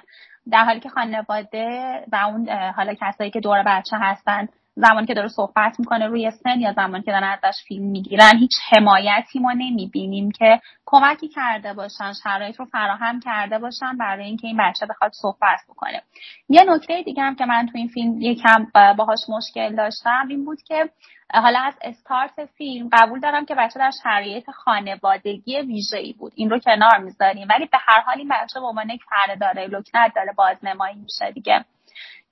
در 0.51 0.63
حالی 0.63 0.79
که 0.79 0.89
خانواده 0.89 1.99
و 2.11 2.15
اون 2.15 2.49
حالا 2.49 2.93
کسایی 2.93 3.31
که 3.31 3.39
دور 3.39 3.63
بچه 3.63 3.97
هستن 3.99 4.47
زمانی 4.75 5.07
که 5.07 5.13
داره 5.13 5.27
صحبت 5.27 5.79
می‌کنه 5.79 6.07
روی 6.07 6.31
سن 6.31 6.59
یا 6.59 6.73
زمانی 6.73 7.03
که 7.03 7.11
دارن 7.11 7.37
ازش 7.43 7.63
فیلم 7.67 7.85
می‌گیرن 7.85 8.37
هیچ 8.39 8.51
حمایتی 8.71 9.39
ما 9.39 9.51
نمی‌بینیم 9.51 10.31
که 10.31 10.61
کمکی 10.85 11.27
کرده 11.27 11.73
باشن 11.73 12.13
شرایط 12.23 12.55
رو 12.59 12.65
فراهم 12.65 13.19
کرده 13.19 13.59
باشن 13.59 13.97
برای 13.97 14.25
اینکه 14.25 14.47
این 14.47 14.57
بچه 14.57 14.85
بخواد 14.85 15.11
صحبت 15.21 15.59
بکنه. 15.69 16.01
یه 16.49 16.63
نکته 16.67 17.01
دیگه 17.03 17.23
هم 17.23 17.35
که 17.35 17.45
من 17.45 17.65
تو 17.65 17.77
این 17.77 17.87
فیلم 17.87 18.21
یکم 18.21 18.67
باهاش 18.97 19.19
مشکل 19.29 19.75
داشتم 19.75 20.27
این 20.29 20.45
بود 20.45 20.61
که 20.61 20.89
حالا 21.33 21.59
از 21.59 21.73
استارت 21.81 22.45
فیلم 22.57 22.89
قبول 22.93 23.19
دارم 23.19 23.45
که 23.45 23.55
بچه 23.55 23.79
در 23.79 23.91
شرایط 24.03 24.49
خانوادگی 24.51 25.61
ویژه‌ای 25.61 26.13
بود. 26.13 26.33
این 26.35 26.49
رو 26.49 26.59
کنار 26.59 26.97
می‌ذاریم. 26.97 27.47
ولی 27.49 27.65
به 27.65 27.77
هر 27.81 28.01
حال 28.01 28.17
این 28.17 28.27
بچه 28.27 28.59
به 28.59 28.65
عنوان 28.65 28.89
یک 28.89 29.01
داره 29.41 29.67
لکنت 29.67 30.11
داره 30.15 30.33
بازنمایی 30.37 30.95
میشه 30.95 31.31
دیگه. 31.31 31.65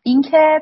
اینکه 0.04 0.62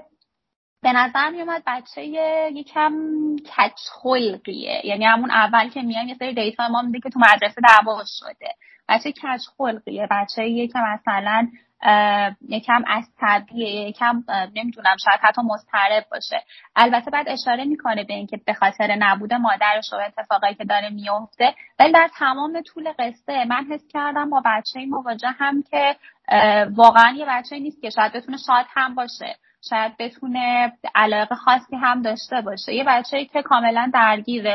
به 0.82 0.92
نظر 0.92 1.30
میومد 1.30 1.64
بچه 1.68 2.06
یکم 2.54 2.94
کچ 3.36 3.80
خلقیه 3.92 4.82
یعنی 4.86 5.06
همون 5.06 5.32
اول 5.32 5.70
که 5.70 5.82
میایم 5.82 6.08
یه 6.08 6.16
سری 6.16 6.34
دیتا 6.34 6.68
ما 6.68 6.82
میده 6.82 7.00
که 7.00 7.10
تو 7.10 7.20
مدرسه 7.20 7.62
دعوا 7.62 8.04
شده. 8.20 8.48
بچه 8.90 9.12
کچ 9.12 9.42
خلقیه 9.58 10.08
بچه 10.12 10.68
که 10.68 10.80
مثلا 10.80 11.48
یکم 12.50 12.84
عصبیه 12.88 13.90
یکم 13.90 14.24
نمی‌دونم 14.56 14.96
شاید 15.06 15.20
حتی 15.22 15.42
مضطرب 15.42 16.06
باشه. 16.12 16.44
البته 16.76 17.12
بعد 17.12 17.30
اشاره 17.30 17.66
می‌کنه 17.66 18.04
به 18.04 18.14
اینکه 18.14 18.38
به 18.46 18.54
خاطر 18.54 18.96
نبود 19.00 19.34
مادرش 19.34 19.94
و 19.94 19.96
اتفاقایی 19.96 20.56
که 20.56 20.64
داره 20.64 20.90
میفته 20.90 21.56
ولی 21.80 21.92
در 21.92 22.10
تمام 22.20 22.62
طول 22.62 22.94
قصه 23.00 23.46
من 23.46 23.66
حس 23.72 23.88
کردم 23.94 24.30
با 24.30 24.42
بچه 24.46 24.86
مواجه 24.86 25.30
هم 25.30 25.64
که 25.72 25.96
واقعا 26.76 27.14
یه 27.18 27.26
بچه 27.30 27.60
نیست 27.60 27.82
که 27.82 27.90
شاید 27.90 28.14
بتونه 28.14 28.38
شاد 28.48 28.66
هم 28.70 28.96
باشه. 28.96 29.36
شاید 29.70 29.98
بتونه 30.00 30.74
علاقه 30.96 31.36
خاصی 31.36 31.76
هم 31.76 32.02
داشته 32.02 32.42
باشه. 32.42 32.74
یه 32.74 32.84
بچه 32.88 33.26
که 33.26 33.42
کاملا 33.42 33.92
درگیر 33.94 34.48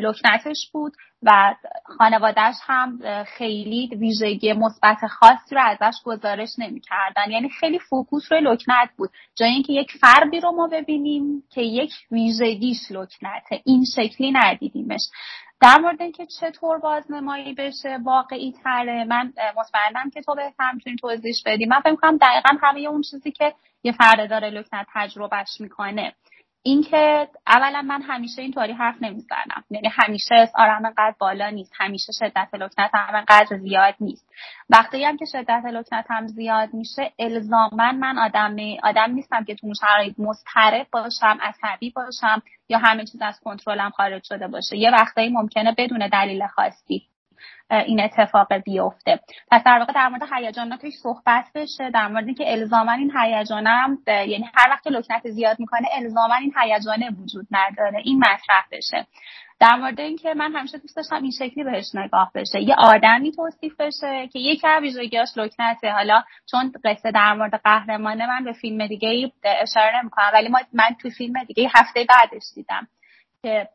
لکنتش 0.00 0.70
بود 0.72 0.92
و 1.22 1.54
خانوادهش 1.84 2.54
هم 2.62 2.98
خیلی 3.24 3.90
ویژگی 3.96 4.52
مثبت 4.52 5.06
خاصی 5.06 5.54
رو 5.54 5.62
ازش 5.64 5.96
گزارش 6.04 6.48
نمی‌کردن. 6.58 7.30
یعنی 7.30 7.48
خیلی 7.48 7.78
فوکوس 7.78 8.32
روی 8.32 8.40
لکنت 8.40 8.90
بود. 8.96 9.10
جای 9.34 9.48
اینکه 9.48 9.72
یک 9.72 9.92
فردی 10.00 10.40
رو 10.40 10.52
ما 10.52 10.68
ببینیم 10.72 11.42
که 11.50 11.62
یک 11.62 11.92
ویژگیش 12.10 12.78
لکنته. 12.90 13.62
این 13.64 13.84
شکلی 13.96 14.32
ندیدیمش. 14.32 15.00
در 15.64 15.78
مورد 15.78 16.02
اینکه 16.02 16.26
چطور 16.26 16.78
بازنمایی 16.78 17.54
بشه 17.54 17.98
واقعی 18.04 18.52
تره 18.64 19.04
من 19.04 19.32
مطمئنم 19.56 20.10
که 20.10 20.22
تو 20.22 20.34
بهتر 20.34 20.72
می‌تونی 20.74 20.96
توضیح 20.96 21.34
بدی. 21.46 21.66
من 21.66 21.80
فکر 21.80 21.94
کنم 21.94 22.16
دقیقا 22.16 22.48
همه 22.62 22.80
اون 22.80 23.02
چیزی 23.02 23.30
که 23.30 23.54
یه 23.82 23.92
فرد 23.92 24.30
داره 24.30 24.50
لکنت 24.50 24.86
تجربهش 24.94 25.60
می‌کنه. 25.60 26.14
اینکه 26.66 27.28
اولا 27.46 27.82
من 27.82 28.02
همیشه 28.02 28.42
اینطوری 28.42 28.72
حرف 28.72 28.96
نمی‌زنم. 29.00 29.64
یعنی 29.70 29.88
همیشه 29.92 30.34
اسارم 30.34 30.84
انقدر 30.84 31.14
بالا 31.18 31.50
نیست. 31.50 31.72
همیشه 31.76 32.12
شدت 32.12 32.48
لکنت 32.54 32.90
هم 32.94 33.14
انقدر 33.14 33.56
زیاد 33.56 33.94
نیست. 34.00 34.28
وقتی 34.70 35.04
هم 35.04 35.16
که 35.16 35.24
شدت 35.32 35.62
لکنت 35.64 36.06
هم 36.10 36.26
زیاد 36.26 36.74
میشه 36.74 37.12
الزاما 37.18 37.92
من 37.92 38.18
آدم 38.18 38.56
آدم 38.82 39.10
نیستم 39.10 39.44
که 39.44 39.54
تو 39.54 39.72
شرایط 39.80 40.14
مضطرب 40.18 40.86
باشم 40.92 41.38
عصبی 41.42 41.90
باشم 41.90 42.42
یا 42.68 42.78
همه 42.78 43.04
چیز 43.04 43.22
از 43.22 43.40
کنترلم 43.40 43.90
خارج 43.90 44.24
شده 44.24 44.48
باشه. 44.48 44.76
یه 44.76 44.90
وقتایی 44.90 45.28
ممکنه 45.28 45.74
بدون 45.78 46.08
دلیل 46.08 46.46
خاصی 46.46 47.02
این 47.70 48.00
اتفاق 48.00 48.54
بیفته. 48.54 49.20
پس 49.50 49.62
در 49.64 49.78
واقع 49.78 49.92
در 49.92 50.08
مورد 50.08 50.22
هیجاناتش 50.32 50.92
صحبت 51.02 51.44
بشه 51.54 51.90
در 51.90 52.08
مورد 52.08 52.36
که 52.38 52.52
الزاما 52.52 52.92
این 52.92 53.12
هیجانم 53.16 53.98
یعنی 54.06 54.50
هر 54.54 54.70
وقت 54.70 54.86
لکنت 54.86 55.28
زیاد 55.30 55.60
می‌کنه 55.60 55.88
الزاما 55.92 56.34
این 56.34 56.52
هیجانه 56.62 57.10
وجود 57.10 57.46
نداره 57.50 58.00
این 58.04 58.18
مطرح 58.18 58.64
بشه. 58.72 59.06
در 59.60 59.76
مورد 59.76 60.00
اینکه 60.00 60.34
من 60.34 60.52
همیشه 60.56 60.78
دوست 60.78 60.96
داشتم 60.96 61.22
این 61.22 61.30
شکلی 61.30 61.64
بهش 61.64 61.94
نگاه 61.94 62.30
بشه. 62.34 62.60
یه 62.60 62.74
آدمی 62.78 63.32
توصیف 63.32 63.80
بشه 63.80 64.28
که 64.32 64.38
یکی 64.38 64.66
از 64.66 64.82
ویژگیاش 64.82 65.28
لکنته. 65.36 65.90
حالا 65.90 66.22
چون 66.50 66.72
قصه 66.84 67.10
در 67.10 67.34
مورد 67.34 67.60
قهرمانه 67.64 68.26
من 68.26 68.44
به 68.44 68.52
فیلم 68.52 68.86
دیگه 68.86 69.32
اشاره 69.44 70.00
نمی‌کنم 70.00 70.30
ولی 70.32 70.48
من 70.72 70.96
تو 71.02 71.10
فیلم 71.10 71.44
دیگه 71.44 71.70
هفته 71.74 72.06
بعدش 72.08 72.42
دیدم 72.54 72.86
که 73.42 73.68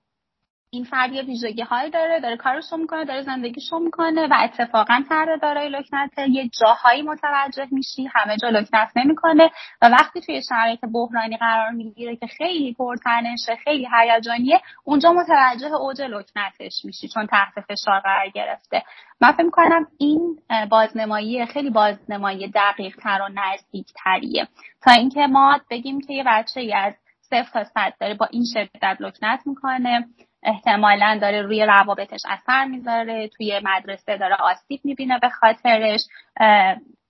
این 0.72 0.84
فرد 0.84 1.14
یه 1.14 1.22
ویژگی 1.22 1.62
هایی 1.62 1.92
داره 1.92 2.20
داره 2.20 2.38
کارشو 2.38 2.78
می‌کنه 2.78 3.06
داره 3.06 3.22
زندگیشو 3.22 3.80
می‌کنه 3.80 4.28
و 4.28 4.34
اتفاقا 4.44 5.04
فرد 5.10 5.42
دارای 5.42 5.70
لکنت 5.70 6.12
یه 6.30 6.50
جاهایی 6.62 7.02
متوجه 7.02 7.68
میشی 7.72 8.10
همه 8.16 8.38
جا 8.38 8.50
لکنت 8.50 8.92
نمی‌کنه 8.96 9.50
و 9.82 9.90
وقتی 9.90 10.22
توی 10.22 10.42
شرایط 10.50 10.80
بحرانی 10.94 11.38
قرار 11.38 11.70
می‌گیره 11.70 12.16
که 12.16 12.28
خیلی 12.28 12.74
پرتنشه 12.74 13.56
خیلی 13.64 13.88
هیجانیه 13.98 14.62
اونجا 14.84 15.14
متوجه 15.14 15.74
اوج 15.74 16.02
لکنتش 16.02 16.86
میشی 16.86 17.08
چون 17.08 17.28
تحت 17.28 17.54
فشار 17.54 18.00
قرار 18.00 18.30
گرفته. 18.30 18.84
من 19.22 19.32
فکر 19.32 19.44
می‌کنم 19.44 19.88
این 19.98 20.40
بازنمایی 20.70 21.46
خیلی 21.46 21.70
بازنمایی 21.70 22.52
دقیق 22.56 22.96
تر 22.96 23.22
و 23.22 23.30
نزدیک 23.34 23.88
تریه 24.04 24.48
تا 24.82 24.92
اینکه 24.92 25.28
ما 25.28 25.60
بگیم 25.72 26.02
که 26.02 26.14
یه 26.14 26.24
بچه 26.28 26.72
از 26.76 26.94
صفر 27.22 27.50
تا 27.54 27.64
صد 27.64 27.94
داره 28.00 28.14
با 28.14 28.28
این 28.32 28.44
شدت 28.54 28.98
لکنت 29.00 29.40
می‌کنه 29.46 30.08
احتمالا 30.44 31.20
داره 31.22 31.42
روی 31.42 31.66
روابطش 31.66 32.22
اثر 32.30 32.66
می‌ذاره 32.66 33.28
توی 33.28 33.62
مدرسه 33.64 34.18
داره 34.18 34.36
آسیب 34.36 34.82
می‌بینه 34.84 35.20
به 35.20 35.30
خاطرش. 35.30 36.02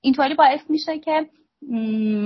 اینطوری 0.02 0.34
باعث 0.34 0.70
میشه 0.70 1.00
که 1.00 1.30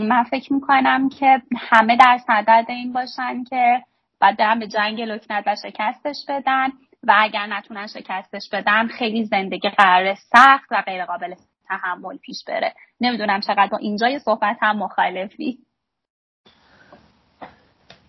من 0.08 0.24
فکر 0.24 0.54
می‌کنم 0.54 1.10
که 1.10 1.42
همه 1.58 1.98
در 1.98 2.18
صدد 2.28 2.66
این 2.70 2.94
باشن 2.94 3.44
که 3.44 3.84
بعد 4.20 4.60
به 4.60 4.68
جنگ 4.68 5.02
لکنت 5.02 5.44
و 5.48 5.56
شکستش 5.56 6.26
بدن 6.28 6.68
و 7.04 7.14
اگر 7.18 7.48
نتونن 7.48 7.88
شکستش 7.88 8.50
بدن 8.54 8.88
خیلی 8.88 9.26
زندگی 9.26 9.70
قرار 9.70 10.16
سخت 10.16 10.72
و 10.72 10.82
غیر 10.82 11.06
قابل 11.06 11.36
تحمل 11.68 12.18
پیش 12.18 12.44
بره. 12.48 12.74
نمی‌دونم 13.02 13.40
چقدر 13.40 13.68
با 13.68 13.78
اینجای 13.78 14.20
صحبت 14.20 14.58
هم 14.62 14.78
مخالفی. 14.78 15.58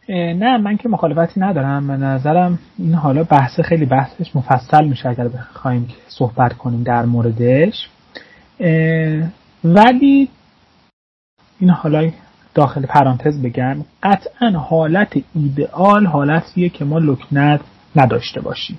نه 0.09 0.59
من 0.59 0.77
که 0.77 0.89
مخالفتی 0.89 1.41
ندارم. 1.41 1.87
به 1.87 1.97
نظرم 1.97 2.59
این 2.79 2.95
حالا 2.95 3.25
بحث 3.25 3.61
خیلی 3.61 3.85
بحثش 3.85 4.37
مفصل 4.37 4.85
میشه 4.85 5.09
اگر 5.09 5.29
بخوایم 5.29 5.89
صحبت 6.09 6.53
کنیم 6.53 6.83
در 6.83 7.05
موردش. 7.05 7.89
ولی 9.65 10.29
این 11.61 11.71
حالا 11.71 12.11
داخل 12.55 12.87
پرانتز 12.87 13.43
بگم 13.43 13.77
قطعا 14.03 14.51
حالت 14.51 15.13
ایدئال 15.35 16.07
حالتیه 16.07 16.69
که 16.69 16.85
ما 16.85 16.99
لکنت 16.99 17.61
نداشته 17.97 18.41
باشیم. 18.41 18.79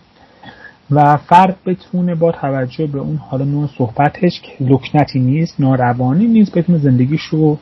و 0.91 1.17
فرد 1.17 1.55
بتونه 1.65 2.15
با 2.15 2.31
توجه 2.31 2.87
به 2.87 2.99
اون 2.99 3.17
حالا 3.17 3.45
نوع 3.45 3.69
صحبتش 3.77 4.41
که 4.41 4.51
لکنتی 4.63 5.19
نیست 5.19 5.59
ناروانی 5.59 6.27
نیست 6.27 6.57
بتونه 6.57 6.77
زندگیش 6.77 7.21
رو 7.21 7.57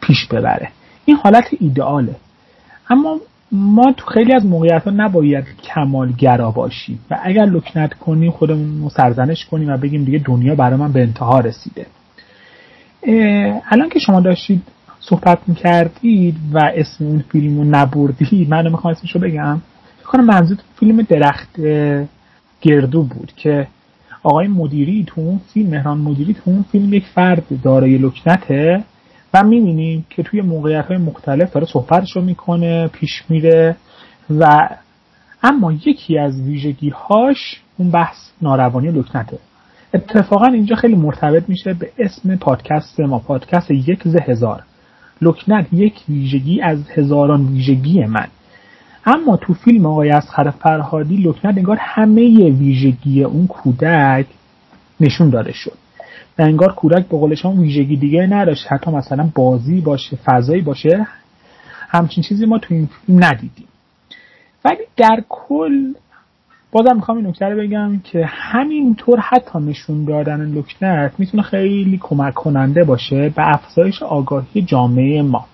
پیش 0.00 0.26
ببره. 0.26 0.68
این 1.04 1.16
حالت 1.16 1.44
ایدئاله. 1.60 2.16
اما 2.90 3.16
ما 3.52 3.92
تو 3.92 4.06
خیلی 4.06 4.32
از 4.32 4.46
موقعیت 4.46 4.84
ها 4.84 4.90
نباید 4.90 5.44
کمالگرا 5.62 6.50
باشیم 6.50 6.98
و 7.10 7.18
اگر 7.22 7.44
لکنت 7.44 7.94
کنیم 7.94 8.30
خودمون 8.30 8.82
رو 8.82 8.90
سرزنش 8.90 9.46
کنیم 9.46 9.68
و 9.68 9.76
بگیم 9.76 10.04
دیگه 10.04 10.18
دنیا 10.18 10.54
برای 10.54 10.76
من 10.76 10.92
به 10.92 11.02
انتها 11.02 11.40
رسیده. 11.40 11.86
الان 13.70 13.88
که 13.88 13.98
شما 13.98 14.20
داشتید 14.20 14.62
صحبت 15.00 15.38
می‌کردید 15.46 16.36
و 16.52 16.72
اسم 16.74 17.04
اون 17.04 17.24
فیلم 17.32 17.58
رو 17.58 17.64
نبردید 17.64 18.48
من 18.48 18.70
می‌خوام 18.70 18.94
اسمش 18.94 19.14
رو 19.14 19.20
بگم 19.20 19.60
کنم 20.04 20.24
منظور 20.24 20.58
فیلم 20.80 21.02
درخت 21.02 21.60
گردو 22.60 23.02
بود 23.02 23.32
که 23.36 23.66
آقای 24.22 24.48
مدیری 24.48 25.04
تو 25.06 25.20
اون 25.20 25.40
فیلم 25.54 25.70
مهران 25.70 25.98
مدیری 25.98 26.34
تو 26.34 26.40
اون 26.44 26.64
فیلم 26.72 26.94
یک 26.94 27.06
فرد 27.06 27.42
دارای 27.62 27.98
لکنته. 27.98 28.84
و 29.34 29.44
می‌بینیم 29.44 30.06
که 30.10 30.22
توی 30.22 30.40
موقعیت 30.40 30.86
های 30.86 30.96
مختلف 30.96 31.52
داره 31.52 31.66
صحبتش 31.66 32.16
رو 32.16 32.22
می‌کنه 32.22 32.88
پیش 32.88 33.24
میره 33.28 33.76
و 34.30 34.68
اما 35.42 35.72
یکی 35.72 36.18
از 36.18 36.40
ویژگی 36.40 36.88
هاش 36.88 37.60
اون 37.78 37.90
بحث 37.90 38.16
ناروانی 38.42 38.88
لکنته. 38.88 39.38
اتفاقا 39.94 40.46
اینجا 40.46 40.76
خیلی 40.76 40.94
مرتبط 40.94 41.48
میشه 41.48 41.74
به 41.74 41.90
اسم 41.98 42.36
پادکست 42.36 43.00
ما 43.00 43.18
پادکست 43.18 43.70
یک 43.70 44.08
ز 44.08 44.16
هزار. 44.16 44.62
لکنت 45.22 45.66
یک 45.72 45.94
ویژگی 46.08 46.60
از 46.62 46.90
هزاران 46.90 47.46
ویژگی 47.46 48.04
من. 48.04 48.26
اما 49.06 49.36
تو 49.36 49.54
فیلم 49.54 49.86
آقای 49.86 50.10
اسخر 50.10 50.50
فرهادی 50.50 51.16
لکنت 51.16 51.56
انگار 51.56 51.76
همه 51.80 52.50
ویژگی 52.50 53.24
اون 53.24 53.46
کودک 53.46 54.26
نشون 55.00 55.30
داده 55.30 55.52
شد. 55.52 55.78
و 56.38 56.42
انگار 56.42 56.72
کودک 56.72 57.08
به 57.08 57.18
قول 57.18 57.34
شما 57.34 57.52
ویژگی 57.52 57.96
دیگه 57.96 58.26
نداشت. 58.26 58.66
حتی 58.68 58.90
مثلا 58.90 59.30
بازی 59.34 59.80
باشه 59.80 60.16
فضایی 60.16 60.62
باشه 60.62 61.06
همچین 61.88 62.24
چیزی 62.24 62.46
ما 62.46 62.58
تو 62.58 62.74
این 62.74 62.86
فیلم 62.86 63.24
ندیدیم. 63.24 63.68
ولی 64.64 64.82
در 64.96 65.22
کل 65.28 65.92
بازم 66.72 66.96
می‌خوام 66.96 67.18
این 67.18 67.26
نکته 67.26 67.46
رو 67.46 67.60
بگم 67.60 68.00
که 68.04 68.26
همینطور 68.26 69.20
حتی 69.20 69.58
نشون 69.58 70.04
دادن 70.04 70.40
لکنت 70.40 71.12
می‌تونه 71.18 71.42
خیلی 71.42 71.98
کمک 72.02 72.34
کننده 72.34 72.84
باشه 72.84 73.28
به 73.28 73.54
افزایش 73.54 74.02
آگاهی 74.02 74.62
جامعه 74.62 75.22
ما. 75.22 75.46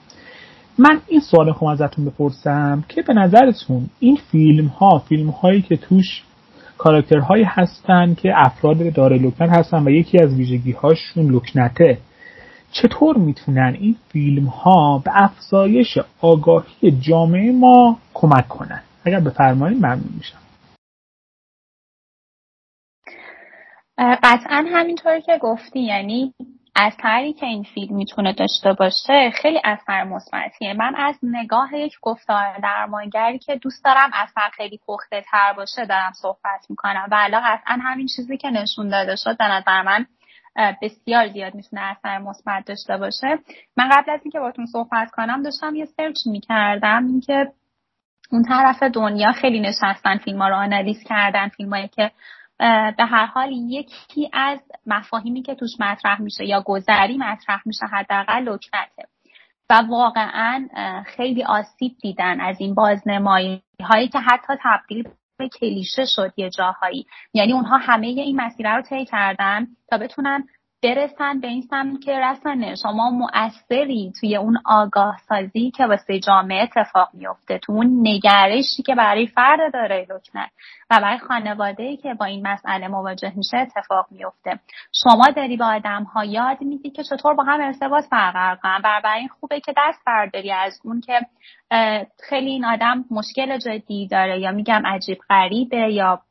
من 0.79 1.01
این 1.09 1.21
سوال 1.21 1.53
خواهم 1.53 1.73
ازتون 1.73 2.05
بپرسم 2.05 2.85
که 2.89 3.03
به 3.03 3.15
نظرتون 3.15 3.91
این 4.01 4.19
فیلم 4.31 4.67
ها 4.67 4.99
فیلم 4.99 5.31
هایی 5.31 5.63
که 5.63 5.77
توش 5.77 6.23
کاراکترهایی 6.83 7.45
هستن 7.45 8.15
که 8.15 8.33
افراد 8.37 8.93
داره 8.93 9.19
لکنت 9.19 9.51
هستن 9.51 9.83
و 9.85 9.91
یکی 9.91 10.19
از 10.19 10.35
ویژگی 10.35 10.73
هاشون 10.73 11.31
لکنته 11.31 11.99
چطور 12.73 13.17
می‌تونن 13.17 13.77
این 13.81 13.97
فیلم 14.09 14.47
ها 14.47 14.99
به 14.99 15.11
افزایش 15.15 15.99
آگاهی 16.21 16.91
جامعه 16.91 17.53
ما 17.53 17.99
کمک 18.15 18.49
کنن؟ 18.49 18.83
اگر 19.05 19.21
بفرمایید 19.21 19.79
ممنون 19.79 20.15
میشم. 20.17 20.39
قطعا 23.99 24.65
همینطوری 24.69 25.23
که 25.23 25.39
گفتی 25.41 25.81
یعنی 25.81 26.35
اثری 26.77 27.33
که 27.33 27.47
این 27.47 27.63
فیلم 27.63 27.97
می‌تونه 27.97 28.33
داشته 28.33 28.73
باشه 28.73 29.31
خیلی 29.31 29.61
اثر 29.65 30.05
مثبتیه. 30.05 30.73
من 30.73 30.95
از 30.95 31.19
نگاه 31.23 31.75
یک 31.75 31.93
گفتار 32.03 32.59
درمانگری 32.63 33.39
که 33.39 33.57
دوست 33.57 33.85
دارم 33.85 34.11
اثر 34.15 34.49
خیلی 34.53 34.81
پخته 34.89 35.23
تر 35.31 35.53
باشه 35.53 35.85
دارم 35.85 36.13
صحبت 36.13 36.67
می‌کنم. 36.69 37.09
و 37.11 37.17
الان 37.19 37.43
قطعا 37.45 37.79
همین 37.83 38.07
چیزی 38.17 38.37
که 38.37 38.51
نشون 38.51 38.89
داده 38.89 39.17
شد 39.17 39.39
به 39.39 39.45
نظر 39.45 39.83
من 39.83 40.07
بسیار 40.83 41.29
زیاد 41.29 41.55
می‌تونه 41.55 41.83
اثر 41.83 42.19
مثبت 42.19 42.65
داشته 42.67 42.97
باشه. 42.97 43.39
من 43.77 43.89
قبل 43.89 44.13
از 44.13 44.21
اینکه 44.23 44.41
باتون 44.41 44.67
صحبت 44.67 45.11
کنم 45.11 45.43
داشتم 45.43 45.75
یه 45.75 45.85
سرچ 45.85 46.17
می‌کردم 46.27 47.07
اینکه 47.07 47.53
اون 48.33 48.43
طرف 48.43 48.83
دنیا 48.83 49.33
خیلی 49.33 49.61
نشستن 49.61 50.19
فیلم 50.19 50.43
ها 50.43 50.49
رو 50.49 50.55
آنالیز 50.55 51.05
کردن 51.05 51.49
فیلم 51.49 51.87
که 51.87 52.11
به 52.97 53.05
هر 53.05 53.27
حال 53.27 53.53
یکی 53.53 54.31
از 54.33 54.59
مفاهیمی 54.87 55.43
که 55.43 55.55
توش 55.55 55.71
مطرح 55.81 56.21
میشه 56.21 56.45
یا 56.45 56.61
گذری 56.61 57.19
مطرح 57.19 57.63
میشه 57.67 57.87
حداقل 57.93 58.43
لکنته 58.43 59.09
و 59.71 59.83
واقعا 59.89 60.69
خیلی 61.07 61.45
آسیب 61.45 61.93
دیدن 62.03 62.41
از 62.41 62.57
این 62.61 62.75
بازنمایی 62.75 63.63
هایی 63.81 64.09
که 64.09 64.19
حتی 64.19 64.53
تبدیل 64.65 65.09
به 65.39 65.49
کلیشه 65.49 66.05
شد 66.05 66.33
یه 66.37 66.51
جاهایی. 66.51 67.07
یعنی 67.35 67.53
اونها 67.53 67.77
همه 67.77 68.07
این 68.07 68.41
مسیره 68.41 68.71
رو 68.71 68.83
طی 68.83 69.05
کردن 69.05 69.67
تا 69.91 69.99
بتونن 69.99 70.45
برسن 70.83 71.41
به 71.41 71.49
این 71.49 71.63
سمت 71.63 72.01
که 72.01 72.19
رسانه 72.19 72.75
شما 72.75 73.11
مؤثری 73.11 74.13
توی 74.21 74.37
اون 74.37 74.59
آگاه 74.65 75.17
سازی 75.29 75.71
که 75.71 75.87
واسه 75.87 76.21
جامعه 76.21 76.63
اتفاق 76.63 77.09
میفته 77.15 77.59
تو 77.59 77.73
اون 77.73 78.01
نگرشی 78.03 78.83
که 78.87 78.95
برای 78.95 79.27
فرد 79.27 79.73
داره 79.73 80.07
لکنت 80.11 80.51
و 80.91 81.01
برای 81.01 81.19
خانواده 81.19 81.97
که 81.97 82.15
با 82.15 82.27
این 82.27 82.47
مسئله 82.47 82.89
مواجه 82.89 83.33
میشه 83.37 83.57
اتفاق 83.57 84.07
میفته. 84.11 84.61
شما 84.93 85.31
داری 85.37 85.57
با 85.57 85.67
آدم 85.67 86.03
ها 86.03 86.25
یاد 86.25 86.61
میدی 86.61 86.91
که 86.91 87.03
چطور 87.03 87.35
با 87.35 87.45
هم 87.45 87.61
ارتباط 87.61 88.05
برقرار 88.11 88.57
کنن 88.57 88.81
برای 88.83 89.19
این 89.19 89.29
خوبه 89.29 89.61
که 89.61 89.75
دست 89.77 90.01
برداری 90.07 90.53
از 90.53 90.81
اون 90.85 91.01
که 91.01 91.21
خیلی 92.29 92.51
این 92.51 92.65
آدم 92.65 93.05
مشکل 93.11 93.59
جدی 93.59 94.09
داره 94.09 94.41
یا 94.41 94.51
میگم 94.51 94.83
عجیب 94.87 95.19
غریبه 95.29 95.93
یا 95.93 96.23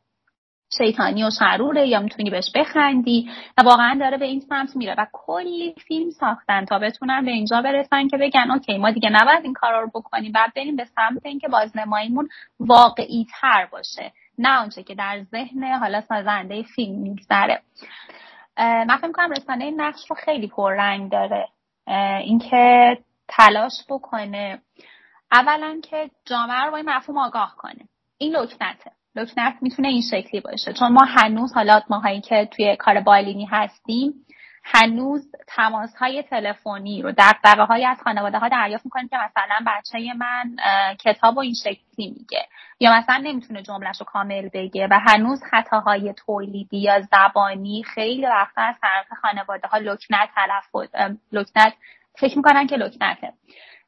شیطانی 0.77 1.23
و 1.23 1.29
شروره 1.39 1.87
یا 1.87 1.99
می‌تونی 1.99 2.29
بهش 2.29 2.51
بخندی. 2.55 3.29
و 3.57 3.61
واقعا 3.61 3.97
داره 3.99 4.17
به 4.17 4.25
این 4.25 4.39
سمت 4.39 4.75
میره 4.75 4.95
و 4.97 5.05
کلی 5.13 5.75
فیلم 5.87 6.09
ساختن 6.09 6.65
تا 6.65 6.79
بتونن 6.79 7.25
به 7.25 7.31
اینجا 7.31 7.61
برسن 7.61 8.07
که 8.07 8.17
بگن 8.17 8.51
اوکی 8.51 8.77
ما 8.77 8.91
دیگه 8.91 9.09
نباید 9.09 9.43
این 9.43 9.53
کارا 9.53 9.81
رو 9.81 9.87
بکنیم. 9.87 10.31
بعد 10.31 10.53
بریم 10.55 10.75
به 10.75 10.85
سمت 10.85 11.25
اینکه 11.25 11.47
بازنماییمون 11.47 12.29
واقعی 12.59 13.27
تر 13.41 13.67
باشه 13.71 14.11
نه 14.37 14.59
اونچه 14.61 14.83
که 14.83 14.95
در 14.95 15.23
ذهن 15.23 15.63
حالا 15.63 16.01
سازنده 16.01 16.63
فیلم 16.63 16.95
میگذره. 17.01 17.61
من 18.57 18.97
فکر 18.97 19.07
می‌کنم 19.07 19.31
رسانه 19.31 19.71
نقش 19.71 20.09
رو 20.09 20.15
خیلی 20.15 20.47
پررنگ 20.47 21.11
داره. 21.11 21.47
اینکه 22.23 22.97
تلاش 23.27 23.73
بکنه 23.89 24.61
اولا 25.31 25.79
که 25.89 26.09
جامعه 26.25 26.63
رو 26.65 26.71
با 26.71 26.77
این 26.77 26.89
مفهوم 26.89 27.17
آگاه 27.17 27.55
کنه. 27.57 27.87
این 28.17 28.35
لکنته 28.35 28.91
لکنت 29.15 29.55
می‌تونه 29.61 29.87
این 29.87 30.01
شکلی 30.01 30.41
باشه. 30.41 30.73
چون 30.73 30.91
ما 30.91 31.05
هنوز 31.07 31.53
حالا 31.53 31.81
ماهایی 31.89 32.21
که 32.21 32.49
توی 32.51 32.75
کار 32.75 33.01
بالینی 33.01 33.45
هستیم 33.45 34.13
هنوز 34.63 35.31
تماس 35.47 35.95
های 35.95 36.23
تلفنی 36.23 37.01
رو 37.01 37.11
دقدقه 37.11 37.63
های 37.63 37.85
از 37.85 37.97
خانواده 38.03 38.37
ها 38.37 38.49
دریافت 38.49 38.85
می‌کنیم 38.85 39.07
که 39.07 39.17
مثلا 39.17 39.55
بچه 39.67 40.13
من 40.13 40.55
کتاب 40.95 41.37
و 41.37 41.39
این 41.39 41.53
شکلی 41.53 42.07
میگه. 42.19 42.47
یا 42.79 42.97
مثلا 42.97 43.17
نمی‌تونه 43.17 43.61
جملهش 43.61 43.99
رو 43.99 44.05
کامل 44.05 44.49
بگه 44.53 44.87
و 44.91 44.99
هنوز 45.07 45.43
خطاهای 45.51 46.13
تولیدی 46.13 46.77
یا 46.77 47.01
زبانی 47.01 47.83
خیلی 47.83 48.25
وقتا 48.25 48.61
از 48.61 48.75
طرف 48.81 49.19
خانواده 49.21 49.67
ها 49.67 49.77
لکنت 49.77 50.29
تلفظ 50.35 50.95
لکنت 51.31 51.73
فکر 52.19 52.37
می‌کنن 52.37 52.67
که 52.67 52.75
لکنته. 52.75 53.33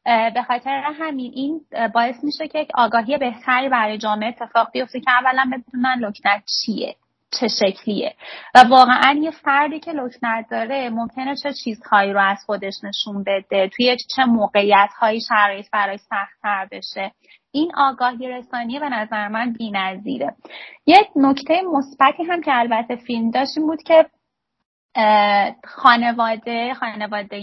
به 0.05 0.43
خاطر 0.47 0.83
همین 0.99 1.31
این 1.35 1.61
باعث 1.93 2.23
میشه 2.23 2.47
که 2.47 2.67
آگاهی 2.73 3.17
بهتری 3.17 3.69
برای 3.69 3.97
جامعه 3.97 4.29
اتفاق 4.29 4.71
بیفته 4.71 4.99
که 4.99 5.11
اولا 5.11 5.51
بدونن 5.53 5.99
لکنت 5.99 6.43
چیه 6.45 6.95
چه 7.39 7.47
شکلیه. 7.47 8.15
و 8.55 8.59
واقعا 8.69 9.19
یه 9.21 9.31
فردی 9.31 9.79
که 9.79 9.91
لکنت 9.91 10.45
داره 10.51 10.89
ممکنه 10.89 11.35
چه 11.35 11.53
چیزهایی 11.53 12.13
رو 12.13 12.21
از 12.21 12.37
خودش 12.45 12.73
نشون 12.83 13.23
بده 13.23 13.69
توی 13.75 13.97
چه 14.15 14.25
موقعیت 14.25 14.89
هایی 14.99 15.21
شرایط 15.21 15.65
برای 15.71 15.97
سختتر 15.97 16.67
بشه. 16.71 17.11
این 17.51 17.71
آگاهی 17.75 18.27
رسانی 18.27 18.79
به 18.79 18.89
نظر 18.89 19.27
من 19.27 19.53
بی‌نظیره. 19.53 20.35
یک 20.85 21.07
نکته 21.15 21.61
مثبتی 21.61 22.23
هم 22.23 22.41
که 22.41 22.51
البته 22.59 22.95
فیلم 22.95 23.31
داشت 23.31 23.57
این 23.57 23.67
بود 23.67 23.83
که 23.83 24.05
خانواده 25.63 26.73
خانواده 26.73 27.37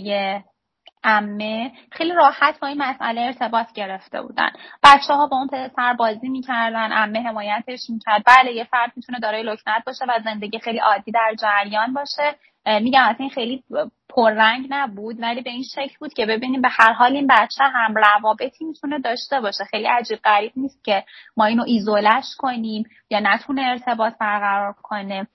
امه 1.04 1.72
خیلی 1.92 2.12
راحت 2.12 2.60
با 2.60 2.68
این 2.68 2.82
مسئله 2.82 3.20
ارتباط 3.20 3.72
گرفته 3.72 4.22
بودن. 4.22 4.50
بچه 4.82 5.14
ها 5.14 5.26
با 5.26 5.36
اون 5.36 5.48
پسر 5.48 5.94
بازی 5.94 6.28
می‌کردن 6.28 6.92
امه 6.92 7.22
حمایتش 7.22 7.80
می‌کرد. 7.88 8.22
بله 8.26 8.52
یه 8.52 8.64
فرد 8.64 8.92
می‌تونه 8.96 9.18
دارای 9.18 9.42
لکنت 9.42 9.84
باشه 9.86 10.04
و 10.08 10.20
زندگی 10.24 10.58
خیلی 10.58 10.78
عادی 10.78 11.12
در 11.12 11.34
جریان 11.42 11.92
باشه. 11.92 12.36
میگم 12.80 13.14
این 13.18 13.30
خیلی 13.30 13.64
پررنگ 14.08 14.66
نبود 14.70 15.22
ولی 15.22 15.40
به 15.40 15.50
این 15.50 15.62
شکل 15.74 15.94
بود 16.00 16.12
که 16.12 16.26
ببینیم 16.26 16.60
به 16.60 16.68
هر 16.68 16.92
حال 16.92 17.12
این 17.12 17.26
بچه 17.26 17.64
هم 17.64 17.94
روابطی 17.94 18.64
می‌تونه 18.64 18.98
داشته 18.98 19.40
باشه. 19.40 19.64
خیلی 19.64 19.86
عجیب 19.86 20.18
غریب 20.24 20.52
نیست 20.56 20.84
که 20.84 21.04
ما 21.36 21.44
اینو 21.44 21.64
ایزولش 21.66 22.24
کنیم 22.38 22.84
یا 23.10 23.20
نتونه 23.22 23.62
ارتباط 23.62 24.14
برقرار 24.20 24.74
کنه. 24.82 25.26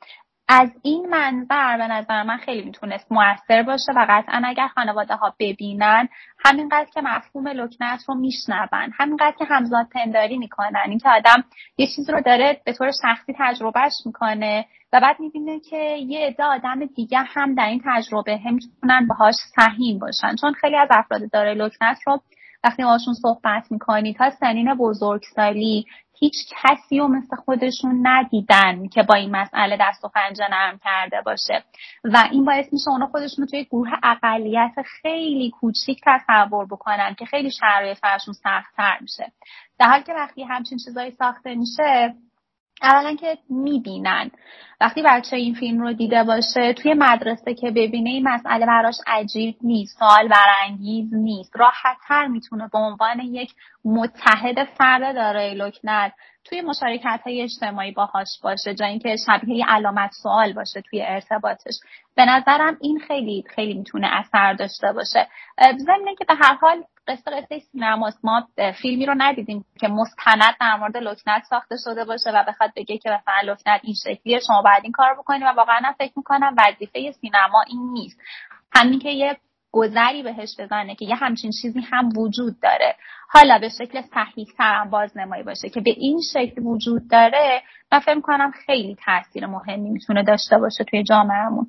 از 0.48 0.70
این 0.82 1.10
منظر 1.10 1.78
به 1.78 1.88
نظر 1.88 2.24
من 2.24 2.38
خیلی 2.38 2.62
می‌تونست 2.66 3.12
موثر 3.12 3.64
باشه 3.64 3.92
و 3.96 4.06
قطعا 4.10 4.42
اگر 4.46 4.68
خانواده 4.68 5.16
ها 5.16 5.36
ببینن 5.40 6.10
همینقدر 6.46 6.90
که 6.94 7.02
مفهوم 7.02 7.48
لکنت 7.48 8.04
رو 8.08 8.16
میشنون 8.16 8.92
همینقدر 8.98 9.36
که 9.40 9.46
همزاد 9.46 9.88
پنداری 9.92 10.38
می‌کنن. 10.38 10.86
اینکه 10.90 11.10
آدم 11.10 11.44
یه 11.78 11.88
چیز 11.96 12.10
رو 12.10 12.22
داره 12.22 12.62
به 12.66 12.74
طور 12.74 12.92
شخصی 13.02 13.34
تجربهش 13.40 13.94
می‌کنه 14.06 14.66
و 14.94 15.00
بعد 15.00 15.20
می‌بینه 15.20 15.60
که 15.60 15.78
یه 16.08 16.28
عده 16.28 16.44
آدم 16.44 16.86
دیگه 16.86 17.20
هم 17.20 17.56
در 17.56 17.66
این 17.66 17.82
تجربه 17.86 18.38
هم 18.38 18.54
می‌تونن 18.54 19.08
باهاش 19.08 19.36
سهیم 19.56 20.00
باشن. 20.00 20.36
چون 20.42 20.54
خیلی 20.54 20.78
از 20.78 20.90
افراد 20.92 21.32
داره 21.32 21.54
لکنت 21.54 21.98
رو 22.08 22.22
وقتی 22.66 22.84
باشون 22.84 23.14
صحبت 23.14 23.72
می‌کنی 23.72 24.14
تا 24.14 24.30
سنین 24.30 24.74
بزرگسالی 24.74 25.86
هیچ 26.20 26.36
کسی 26.50 27.00
رو 27.00 27.08
مثل 27.08 27.36
خودشون 27.36 28.08
ندیدن 28.08 28.88
که 28.88 29.04
با 29.04 29.16
این 29.16 29.36
مسئله 29.36 29.78
دست 29.82 30.06
و 30.06 30.08
پنجه 30.08 30.48
نرم 30.52 30.80
کرده 30.84 31.22
باشه. 31.26 31.64
و 32.04 32.28
این 32.32 32.46
باعث 32.46 32.74
میشه 32.74 32.90
اونا 32.90 33.08
خودشون 33.08 33.46
رو 33.46 33.46
توی 33.46 33.64
گروه 33.64 33.90
اقلیت 34.04 34.74
خیلی 35.02 35.52
کوچیک 35.52 36.02
تصور 36.06 36.66
بکنن 36.66 37.16
که 37.16 37.26
خیلی 37.26 37.52
شرایط 37.52 37.98
فرشون 37.98 38.34
سختتر 38.34 38.98
میشه. 39.02 39.32
در 39.80 39.88
حالی 39.88 40.04
که 40.04 40.14
وقتی 40.14 40.44
همچین 40.44 40.78
چیزایی 40.86 41.12
ساخته 41.12 41.56
میشه 41.56 42.14
اولا 42.82 43.16
که 43.16 43.38
می‌بینن. 43.50 44.32
وقتی 44.82 45.02
بچه 45.06 45.36
این 45.36 45.54
فیلم 45.54 45.82
رو 45.82 45.94
دیده 45.94 46.24
باشه 46.24 46.74
توی 46.74 46.94
مدرسه 46.94 47.54
که 47.54 47.72
ببینه 47.72 48.10
این 48.10 48.28
مسئله 48.28 48.66
براش 48.66 48.96
عجیب 49.08 49.56
نیست 49.62 50.00
سوال 50.00 50.28
برانگیز 50.28 51.14
نیست. 51.14 51.52
راحتتر 51.56 52.28
می‌تونه 52.28 52.70
به 52.74 52.78
عنوان 52.78 53.20
یک 53.20 53.54
متحد 53.86 54.64
فرد 54.64 55.16
دارای 55.16 55.54
لکنت 55.56 56.14
توی 56.46 56.62
مشارکت 56.62 57.22
های 57.26 57.42
اجتماعی 57.42 57.92
باهاش 57.92 58.28
باشه 58.44 58.74
جا 58.74 58.86
اینکه 58.86 59.16
شبیه 59.26 59.66
علامت 59.68 60.12
سوال 60.24 60.54
باشه 60.54 60.82
توی 60.82 61.02
ارتباطش. 61.02 61.74
به 62.16 62.26
نظرم 62.26 62.78
این 62.82 63.00
خیلی 63.08 63.44
خیلی 63.56 63.74
می‌تونه 63.74 64.08
اثر 64.12 64.54
داشته 64.54 64.94
باشه. 64.94 65.28
ضمن 65.78 66.16
که 66.20 66.26
به 66.28 66.36
هر 66.36 66.56
حال 66.56 66.84
قصه 67.08 67.32
قصه 67.32 67.60
سینماست. 67.60 68.26
ما 68.26 68.48
فیلمی 68.82 69.06
رو 69.06 69.14
ندیدیم 69.18 69.66
که 69.80 69.88
مستند 69.88 70.56
در 70.62 70.76
مورد 70.76 70.98
لکنت 70.98 71.44
ساخته 71.50 71.76
شده 71.84 72.06
باشه 72.06 72.30
و 72.30 72.44
بخواد 72.48 72.72
بگه 72.76 72.98
که 72.98 73.10
مثلا 73.10 73.52
لکنت 73.54 73.82
این 73.84 73.96
شکلیه 74.04 74.40
شما 74.48 74.62
باید 74.62 74.84
این 74.84 74.92
کار 74.92 75.14
بکنید 75.14 75.44
و 75.44 75.46
واقعا 75.46 75.94
فکر 75.98 76.14
می‌کنم 76.16 76.56
وظیفه 76.58 77.12
سینما 77.12 77.64
این 77.68 77.90
نیست. 77.94 78.20
همین 78.76 79.00
که 79.00 79.10
یه 79.10 79.38
گذری 79.76 80.24
بهش 80.24 80.56
بزنه 80.60 80.96
که 80.96 81.06
یه 81.06 81.16
همچین 81.16 81.52
چیزی 81.62 81.80
هم 81.80 82.10
وجود 82.18 82.60
داره. 82.60 82.96
حالا 83.30 83.60
به 83.60 83.70
شکل 83.70 84.02
صحیح 84.02 84.48
تر 84.58 84.86
بازنمایی 84.86 85.44
باشه 85.44 85.70
که 85.70 85.82
به 85.82 85.92
این 85.98 86.22
شکل 86.34 86.62
وجود 86.62 87.08
داره 87.08 87.62
من 87.92 88.00
فکر 88.00 88.22
کنم 88.22 88.52
خیلی 88.66 88.98
تاثیر 89.06 89.46
مهمی 89.46 89.90
می‌تونه 89.90 90.24
داشته 90.24 90.58
باشه 90.58 90.84
توی 90.84 91.04
جامعهمون. 91.04 91.68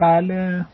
بله 0.00 0.66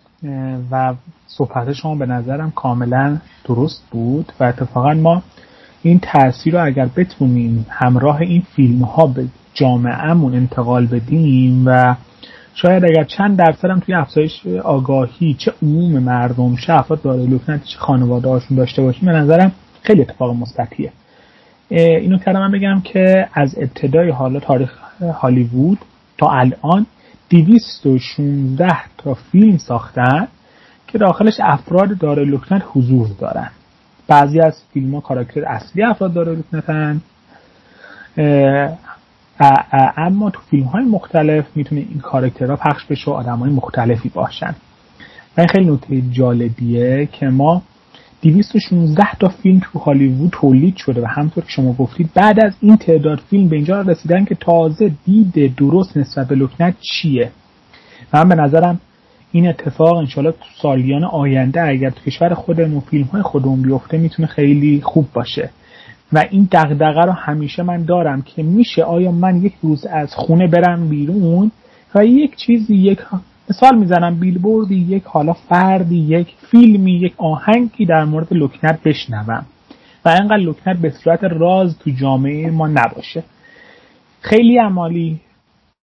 و 0.71 0.95
صحبت 1.27 1.73
شما 1.73 1.95
به 1.95 2.07
نظرم 2.07 2.51
کاملا 2.51 3.19
درست 3.45 3.91
بود 3.91 4.33
و 4.41 4.45
اتفاقا 4.45 4.95
ما 4.95 5.23
این 5.83 6.01
تاثیر 6.01 6.55
رو 6.55 6.67
اگر 6.67 6.89
بتونیم 6.97 7.67
همراه 7.71 8.21
این 8.21 8.43
فیلم 8.57 8.85
ها 8.85 9.07
به 9.07 9.27
جامعهمون 9.55 10.35
انتقال 10.35 10.87
بدیم 10.87 11.63
و 11.67 11.97
شاید 12.55 12.85
اگر 12.85 13.05
چند 13.05 13.39
درصد 13.39 13.71
هم 13.71 13.81
توی 13.81 13.95
افزایش 13.95 14.47
آگاهی 14.47 15.35
چه 15.35 15.53
عموم 15.63 16.03
مردم 16.03 16.57
چه 16.57 16.73
افراد 16.73 17.03
دارای 17.03 17.27
لکنت 17.27 17.65
چه 17.65 17.79
خانواده 17.79 18.29
هاشون 18.29 18.57
داشته 18.57 18.83
باشیم 18.83 19.07
به 19.07 19.13
نظرم 19.13 19.53
خیلی 19.83 20.01
اتفاق 20.01 20.37
مثبتیه 20.37 20.93
اینو 21.71 22.19
کردم 22.19 22.41
من 22.41 22.51
بگم 22.51 22.81
که 22.85 23.29
از 23.35 23.55
ابتدای 23.59 24.11
حالا 24.11 24.41
تاریخ 24.41 24.71
هالیوود 25.15 25.79
تا 26.19 26.31
الان 26.31 26.87
216 27.31 28.69
تا 28.99 29.15
فیلم 29.15 29.59
ساختن 29.59 30.29
که 30.89 30.99
داخلش 30.99 31.41
افراد 31.41 31.99
دارای 31.99 32.25
لکنت 32.25 32.63
حضور 32.67 33.09
دارن. 33.19 33.51
بعضی 34.09 34.41
از 34.41 34.63
فیلم 34.73 34.95
ها 34.95 35.01
کاراکتر 35.01 35.45
اصلی 35.45 35.83
افراد 35.83 36.13
دارای 36.13 36.37
لکنتن 36.37 37.01
اما 39.97 40.31
تو 40.31 40.41
فیلم 40.51 40.65
های 40.65 40.85
مختلف 40.85 41.45
می‌تونه 41.55 41.81
این 41.91 42.01
کاراکترها 42.01 42.57
پخش 42.57 42.85
بشه 42.85 43.11
و 43.11 43.15
آدم 43.15 43.39
های 43.39 43.51
مختلفی 43.51 44.09
باشن. 44.09 44.55
و 45.37 45.41
این 45.41 45.49
خیلی 45.49 45.71
نکته 45.71 46.03
جالبیه 46.11 47.09
که 47.13 47.27
ما 47.27 47.63
216 48.23 49.15
تا 49.21 49.29
فیلم 49.29 49.61
تو 49.73 49.79
هالیوود 49.79 50.31
تولید 50.33 50.77
شده 50.77 51.03
و 51.03 51.07
همطور 51.07 51.45
که 51.45 51.51
شما 51.51 51.73
گفتید 51.73 52.11
بعد 52.15 52.45
از 52.45 52.53
این 52.61 52.77
تعداد 52.77 53.21
فیلم 53.31 53.49
به 53.49 53.57
اینجا 53.57 53.81
رسیدن 53.81 54.25
که 54.25 54.35
تازه 54.35 54.93
دید 55.05 55.57
درست 55.57 55.97
نسبت 55.97 56.29
به 56.29 56.35
لکنت 56.35 56.75
چیه. 56.81 57.31
من 58.15 58.29
به 58.29 58.35
نظرم 58.35 58.81
این 59.33 59.49
اتفاق 59.49 59.97
انشالله 59.97 60.31
تو 60.31 60.45
سالیان 60.63 61.05
آینده 61.05 61.63
اگر 61.63 61.91
تو 61.91 62.01
کشور 62.01 62.35
خودمون 62.35 62.81
فیلم 62.81 63.05
های 63.05 63.23
خودمون 63.23 63.63
بیفته 63.63 63.99
می‌تونه 63.99 64.29
خیلی 64.29 64.81
خوب 64.85 65.07
باشه. 65.13 65.51
و 66.13 66.25
این 66.31 66.49
دغدغه 66.53 67.01
رو 67.01 67.13
همیشه 67.13 67.63
من 67.63 67.85
دارم 67.85 68.23
که 68.23 68.43
میشه 68.43 68.83
آیا 68.83 69.13
من 69.13 69.43
یک 69.43 69.53
روز 69.63 69.87
از 69.87 70.15
خونه 70.15 70.47
برم 70.47 70.89
بیرون 70.89 71.51
و 71.95 72.07
یک 72.07 72.37
چیزی 72.37 72.75
یک 72.75 72.99
مثال 73.51 73.79
می‌زنم 73.79 74.21
بیلبوردی 74.21 74.75
یک 74.75 75.03
حالا 75.05 75.33
فردی 75.33 75.99
یک 75.99 76.35
فیلمی 76.51 76.93
یک 76.93 77.15
آهنگی 77.17 77.87
در 77.87 78.05
مورد 78.05 78.27
لکنت 78.31 78.83
بشنوم. 78.83 79.47
و 80.05 80.09
اینقدر 80.09 80.37
لکنت 80.37 80.77
به 80.77 80.91
صورت 80.91 81.25
راز 81.25 81.79
تو 81.79 81.91
جامعه 81.91 82.51
ما 82.51 82.69
نباشه. 82.69 83.25
خیلی 84.21 84.59
عمالی. 84.59 85.21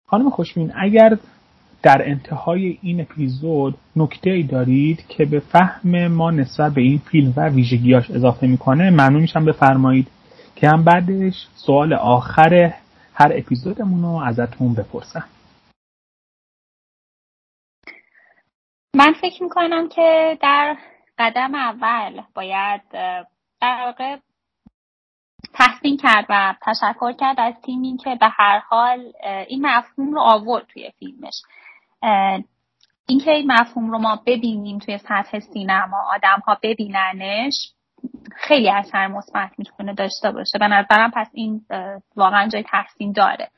خانم 0.08 0.30
خوشبین 0.30 0.72
اگر 0.76 1.18
در 1.82 2.02
انتهای 2.04 2.78
این 2.82 3.00
اپیزود 3.00 3.74
نکته 3.96 4.30
ای 4.30 4.42
دارید 4.42 5.04
که 5.08 5.24
به 5.24 5.40
فهم 5.40 6.08
ما 6.08 6.30
نسبت 6.30 6.74
به 6.74 6.80
این 6.80 6.98
فیلم 6.98 7.32
و 7.36 7.48
ویژگیاش 7.48 8.10
اضافه 8.10 8.46
می‌کنه 8.46 8.90
ممنون 8.90 9.20
میشم 9.20 9.44
بفرمایید. 9.44 10.06
که 10.56 10.68
هم 10.68 10.84
بعدش 10.84 11.46
سوال 11.54 11.92
آخر 11.92 12.74
هر 13.14 13.32
اپیزودمون 13.34 14.02
رو 14.02 14.22
ازتون 14.24 14.74
بپرسم. 14.74 15.28
من 18.94 19.12
فکر 19.20 19.42
می‌کنم 19.42 19.88
که 19.88 20.38
در 20.40 20.76
قدم 21.18 21.54
اول 21.54 22.22
باید 22.34 22.82
در 23.60 23.84
واقع 23.86 24.16
تحسین 25.54 25.96
کرد 25.96 26.26
و 26.28 26.54
تشکر 26.62 27.12
کرد 27.12 27.40
از 27.40 27.54
تیمی 27.64 27.96
که 27.96 28.16
به 28.20 28.28
هر 28.28 28.58
حال 28.58 29.12
این 29.48 29.66
مفهوم 29.66 30.14
رو 30.14 30.20
آورد 30.20 30.66
توی 30.66 30.90
فیلمش. 30.98 31.42
اینکه 33.08 33.30
این 33.30 33.52
مفهوم 33.52 33.90
رو 33.90 33.98
ما 33.98 34.22
ببینیم 34.26 34.78
توی 34.78 34.98
سطح 34.98 35.38
سینما 35.38 35.96
آدم 36.14 36.42
ها 36.46 36.58
ببیننش 36.62 37.72
خیلی 38.36 38.70
اثر 38.70 39.06
مثبت 39.06 39.50
می‌تونه 39.58 39.94
داشته 39.94 40.30
باشه. 40.30 40.58
به 40.58 40.68
نظرم 40.68 41.10
پس 41.10 41.28
این 41.32 41.60
واقعا 42.16 42.48
جای 42.48 42.62
تحسین 42.62 43.12
داره. 43.12 43.48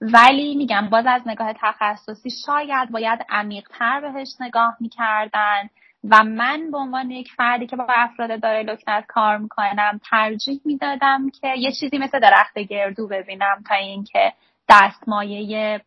ولی 0.00 0.54
میگم 0.54 0.88
باز 0.90 1.04
از 1.06 1.22
نگاه 1.26 1.52
تخصصی 1.52 2.30
شاید 2.46 2.90
باید 2.90 3.26
عمیقتر 3.28 4.00
بهش 4.00 4.28
نگاه 4.40 4.76
می‌کردن 4.80 5.68
و 6.10 6.24
من 6.24 6.70
به 6.70 6.78
عنوان 6.78 7.10
یک 7.10 7.32
فردی 7.36 7.66
که 7.66 7.76
با 7.76 7.86
افراد 7.88 8.40
داره 8.40 8.62
لکنت 8.62 9.04
کار 9.08 9.38
می‌کنم 9.38 10.00
ترجیح 10.10 10.60
می‌دادم 10.64 11.30
که 11.40 11.48
یه 11.56 11.72
چیزی 11.80 11.98
مثل 11.98 12.20
درخت 12.20 12.58
گردو 12.58 13.08
ببینم 13.08 13.62
تا 13.68 13.74
اینکه 13.74 14.32
دستمایه 14.68 15.80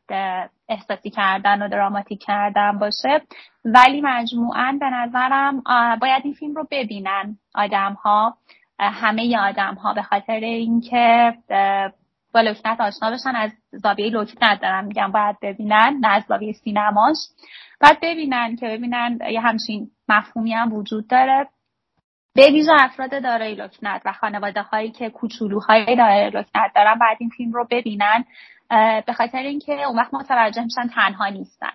احساسی 0.69 1.09
کردن 1.09 1.61
و 1.61 1.69
دراماتیک 1.69 2.23
کردن 2.23 2.79
باشه. 2.79 3.21
ولی 3.65 4.01
مجموعا 4.01 4.77
به 4.79 4.89
نظرم 4.89 5.63
باید 6.01 6.21
این 6.23 6.33
فیلم 6.33 6.55
رو 6.55 6.67
ببینن 6.71 7.38
آدم 7.55 7.93
ها 7.93 8.38
همه 8.79 9.38
آدم 9.38 9.75
ها 9.75 9.93
به 9.93 10.01
خاطر 10.01 10.33
اینکه 10.33 11.33
با 12.33 12.41
لکنت 12.41 12.81
آشنا 12.81 13.11
بشن. 13.11 13.35
از 13.35 13.51
زاویه 13.71 14.09
لکنت 14.09 14.61
دارم 14.61 14.85
میگم 14.85 15.11
باید 15.11 15.35
ببینن 15.41 15.97
نه 16.01 16.07
از 16.07 16.23
زاویه 16.27 16.53
سینماش. 16.53 17.17
باید 17.81 17.97
ببینن 18.01 18.55
که 18.55 18.67
ببینن 18.67 19.19
یه 19.31 19.41
همچین 19.41 19.91
مفهومی 20.09 20.53
هم 20.53 20.73
وجود 20.73 21.07
داره. 21.07 21.47
به 22.36 22.52
ویژه 22.52 22.71
افراد 22.80 23.24
دارای 23.24 23.56
لکنت 23.56 24.02
و 24.06 24.12
خانواده 24.12 24.62
هایی 24.62 24.91
که 24.91 25.10
کوچولوهای 25.10 25.95
دارای 25.95 26.30
لکنت 26.30 26.71
دارن 26.76 27.00
باید 27.00 27.17
این 27.19 27.30
فیلم 27.30 27.52
رو 27.52 27.67
ببینن 27.71 28.26
به 29.06 29.13
خاطر 29.13 29.38
اینکه 29.38 29.84
اون 29.88 30.00
وقت 30.00 30.13
متوجه 30.13 30.63
میشن 30.63 30.88
تنها 30.88 31.30
نیستن. 31.30 31.71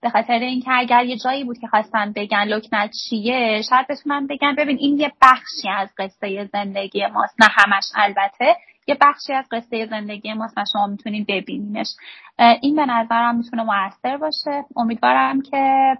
به 0.00 0.10
خاطر 0.10 0.32
اینکه 0.32 0.70
اگر 0.72 1.04
یه 1.04 1.16
جایی 1.16 1.44
بود 1.44 1.58
که 1.58 1.66
خواستن 1.66 2.12
بگن 2.12 2.44
لکنت 2.44 2.90
چیه 3.08 3.62
شاید 3.70 3.86
بتونن 3.86 4.26
بگن 4.26 4.54
ببین 4.54 4.76
این 4.80 4.98
یه 4.98 5.12
بخشی 5.22 5.68
از 5.76 5.90
قصه 5.98 6.48
زندگی 6.52 7.06
ماست 7.06 7.42
نه 7.42 7.48
همش 7.50 7.84
البته. 7.94 8.56
یه 8.86 8.96
بخشی 9.00 9.32
از 9.32 9.44
قصه 9.50 9.86
زندگی 9.90 10.32
ماست 10.32 10.58
و 10.58 10.64
شما 10.72 10.86
می‌تونید 10.86 11.26
ببینینش. 11.28 11.88
این 12.62 12.76
به 12.76 12.86
نظرم 12.86 13.36
می‌تونه 13.36 13.62
موثر 13.62 14.16
باشه. 14.16 14.64
امیدوارم 14.76 15.42
که 15.42 15.94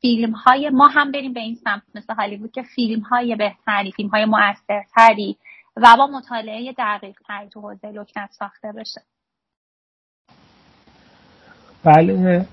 فیلم 0.00 0.32
های 0.32 0.70
ما 0.70 0.86
هم 0.86 1.12
بریم 1.12 1.32
به 1.32 1.40
این 1.40 1.54
سمت 1.54 1.82
مثل 1.94 2.14
هالیوود 2.14 2.52
که 2.52 2.62
فیلم 2.62 3.00
های 3.00 3.36
بهتری 3.36 3.92
فیلم 3.92 4.08
های 4.08 4.24
موثرتری 4.24 5.36
و 5.76 5.96
با 5.98 6.06
مطالعه 6.06 6.74
دقیق 6.78 7.16
تری 7.28 7.48
تو 7.48 7.60
حوزه 7.60 7.88
لکنت 7.88 8.30
ساخته 8.30 8.72
بشه. 8.72 9.00
بله 11.84 12.46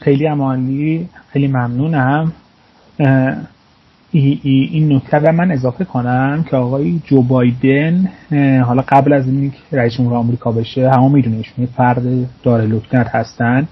خیلی 0.00 0.26
عمالی 0.26 1.08
خیلی 1.32 1.48
ممنونم. 1.48 2.32
ای 4.12 4.38
ای 4.42 4.68
این 4.72 4.92
نکته 4.92 5.18
و 5.18 5.32
من 5.32 5.50
اضافه 5.50 5.84
کنم 5.84 6.44
که 6.50 6.56
آقای 6.56 7.00
جو 7.04 7.22
بایدن 7.22 8.08
حالا 8.66 8.84
قبل 8.88 9.12
از 9.12 9.28
اینکه 9.28 9.56
رئیس 9.72 9.92
جمهور 9.94 10.14
آمریکا 10.14 10.52
بشه 10.52 10.90
همه 10.90 11.08
می‌دونه 11.12 11.36
ایشون 11.36 11.66
فرد 11.66 12.02
داره 12.42 12.66
لکنت 12.66 13.06
هستن. 13.08 13.68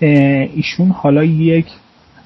ایشون 0.00 0.88
حالا 0.88 1.24
یک 1.24 1.66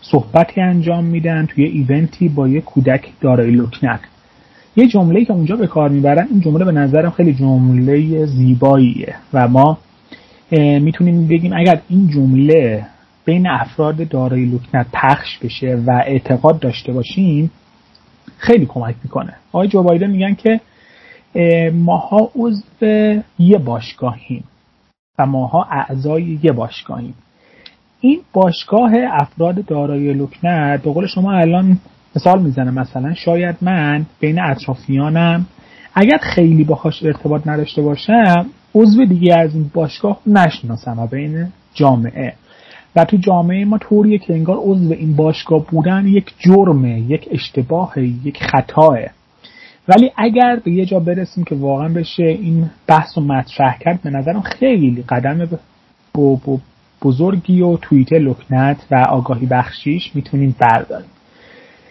صحبتی 0.01 0.61
انجام 0.61 1.05
میدن 1.05 1.47
توی 1.47 1.65
ایونتی 1.65 2.29
با 2.29 2.49
یه 2.49 2.61
کودک 2.61 3.13
دارای 3.21 3.51
لکنت 3.51 4.01
یه 4.77 4.89
جمله 4.89 5.25
که 5.25 5.33
اونجا 5.33 5.57
به 5.57 5.67
کار 5.67 5.89
می‌برن 5.89 6.27
این 6.31 6.41
جمله 6.41 6.65
به 6.65 6.73
نظرم 6.73 7.11
خیلی 7.11 7.35
جمله 7.35 8.27
زیباییه. 8.27 9.15
و 9.33 9.49
ما 9.49 9.79
می‌تونیم 10.81 11.29
بگیم 11.29 11.53
اگر 11.57 11.81
این 11.89 12.09
جمله 12.09 12.87
بین 13.25 13.47
افراد 13.49 14.09
دارای 14.09 14.45
لکنت 14.45 14.87
پخش 14.93 15.39
بشه 15.39 15.83
و 15.87 16.03
اعتقاد 16.07 16.61
داشته 16.61 16.93
باشیم 16.93 17.51
خیلی 18.39 18.67
کمک 18.67 18.95
می‌کنه. 19.05 19.35
آقای 19.53 19.69
جو 19.69 19.83
بایدن 19.83 20.11
میگن 20.11 20.35
که 20.35 20.61
ماها 21.73 22.31
عضو 22.37 22.63
یه 23.39 23.59
باشگاهیم 23.59 24.45
و 25.19 25.27
ماها 25.27 25.67
اعضای 25.71 26.39
یه 26.43 26.53
باشگاهیم. 26.53 27.15
این 28.01 28.21
باشگاه 28.33 28.93
افراد 29.11 29.65
دارای 29.65 30.15
لکنت 30.15 30.83
به 30.83 30.93
قول 30.93 31.07
شما 31.07 31.33
الان 31.33 31.79
مثال 32.17 32.43
می‌زنم 32.43 32.75
مثلا 32.75 33.15
شاید 33.15 33.57
من 33.61 34.07
بین 34.21 34.41
اطرافیانم 34.41 35.47
اگر 35.95 36.19
خیلی 36.19 36.65
باهاش 36.65 37.03
ارتباط 37.03 37.47
نداشته 37.47 37.83
باشم 37.83 38.47
عضو 38.75 39.05
دیگه 39.05 39.37
از 39.37 39.55
این 39.55 39.71
باشگاه 39.75 40.21
نشناسم 40.27 40.99
و 40.99 41.07
بین 41.07 41.47
جامعه. 41.75 42.35
و 42.97 43.05
تو 43.05 43.17
جامعه 43.17 43.65
ما 43.65 43.79
طوریه 43.79 44.19
که 44.19 44.35
انگار 44.35 44.57
عضو 44.61 44.93
این 44.93 45.17
باشگاه 45.17 45.67
بودن 45.67 46.07
یک 46.07 46.35
جرمه 46.39 47.01
یک 47.01 47.29
اشتباه 47.31 47.99
یک 47.99 48.39
خطاه 48.43 48.99
ولی 49.89 50.11
اگر 50.17 50.61
به 50.65 50.71
یه 50.71 50.87
جا 50.87 51.01
برسیم 51.01 51.45
که 51.45 51.55
واقعا 51.55 51.89
بشه 51.89 52.25
این 52.25 52.71
بحث 52.87 53.19
و 53.19 53.21
مطرح 53.21 53.79
کرد 53.79 54.03
به 54.03 54.11
نظرم 54.11 54.41
خیلی 54.41 55.05
قدم 55.09 55.49
بزرگی 57.03 57.61
و 57.61 57.77
توییت 57.77 58.13
لکنت 58.13 58.87
و 58.91 58.95
آگاهی 59.09 59.47
بخشیش 59.47 60.11
می‌تونیم 60.15 60.57
برداریم. 60.59 61.11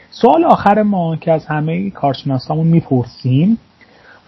سوال 0.09 0.45
آخر 0.45 0.81
ما 0.81 1.15
که 1.15 1.31
از 1.31 1.45
همه 1.45 1.89
کارشناسامون 1.89 2.67
می‌پرسیم 2.67 3.57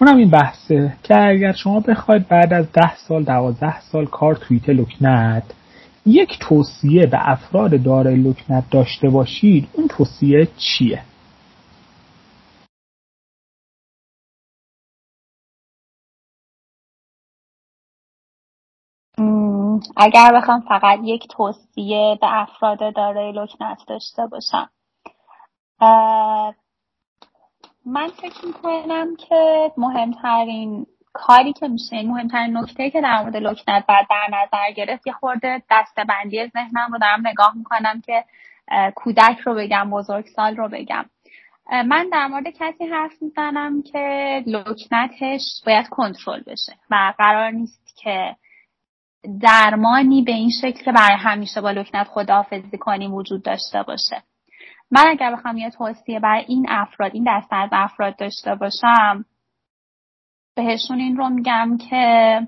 اونم 0.02 0.18
این 0.18 0.30
بحثه 0.30 0.94
که 1.04 1.28
اگر 1.28 1.52
شما 1.52 1.80
بخواید 1.80 2.28
بعد 2.28 2.54
از 2.54 2.72
ده 2.72 2.96
سال 2.96 3.24
دوازده 3.24 3.82
سال 3.82 4.06
کار 4.06 4.36
توییت 4.36 4.70
لکنت 4.70 5.44
یک 6.06 6.40
توصیه 6.42 7.06
به 7.08 7.32
افراد 7.32 7.84
دارای 7.84 8.16
لکنت 8.16 8.64
داشته 8.72 9.10
باشید 9.10 9.70
اون 9.74 9.88
توصیه 9.88 10.48
چیه؟ 10.58 11.04
اگر 19.98 20.32
بخوام 20.36 20.62
فقط 20.62 21.00
یک 21.04 21.28
توصیه 21.32 22.18
به 22.22 22.28
افراد 22.42 22.96
دارای 22.96 23.32
لکنت 23.32 23.80
داشته 23.88 24.28
باشم. 24.28 24.70
من 27.86 28.08
فکر 28.10 28.46
می‌کنم 28.46 29.16
که 29.16 29.72
مهمترین 29.78 30.88
کاری 31.14 31.54
که 31.54 31.68
میشه 31.68 32.04
مهمترین 32.04 32.58
نکته 32.58 32.90
که 32.90 33.02
در 33.02 33.22
مورد 33.22 33.36
لکنت 33.36 33.86
بعد 33.88 34.08
در 34.10 34.28
نظر 34.38 34.72
گرفت 34.76 35.08
یه 35.08 35.14
خورده 35.14 35.62
دستبندی 35.72 36.48
ذهنم 36.48 36.92
رو 36.92 37.00
دارم 37.00 37.28
نگاه 37.28 37.58
می‌کنم 37.58 38.02
که 38.02 38.24
کودک 38.96 39.40
رو 39.40 39.56
بگم 39.56 39.90
بزرگسال 39.90 40.56
رو 40.56 40.70
بگم. 40.70 41.06
من 41.72 42.10
در 42.12 42.28
مورد 42.28 42.48
کسی 42.48 42.86
حرف 42.86 43.12
می‌زنم 43.22 43.84
که 43.84 44.44
لکنتش 44.48 45.42
باید 45.66 45.90
کنترل 45.90 46.42
بشه 46.42 46.74
و 46.92 47.14
قرار 47.18 47.52
نیست 47.52 47.98
که 48.04 48.36
درمانی 49.42 50.22
به 50.22 50.32
این 50.32 50.50
شکل 50.62 50.84
که 50.84 50.92
برای 50.92 51.18
همیشه 51.18 51.62
با 51.62 51.72
لکنت 51.72 52.08
خداحافظی 52.08 52.78
کنیم 52.78 53.14
وجود 53.14 53.44
داشته 53.44 53.84
باشه. 53.84 54.24
من 54.92 55.04
اگر 55.08 55.36
بخوام 55.36 55.58
یه 55.58 55.70
توصیه 55.70 56.20
برای 56.20 56.46
این 56.48 56.66
افراد 56.70 57.12
این 57.14 57.24
دسته 57.28 57.56
از 57.56 57.70
افراد 57.72 58.16
داشته 58.16 58.56
باشم 58.56 59.26
بهشون 60.56 61.00
این 61.00 61.18
رو 61.18 61.30
میگم 61.30 61.78
که 61.90 62.40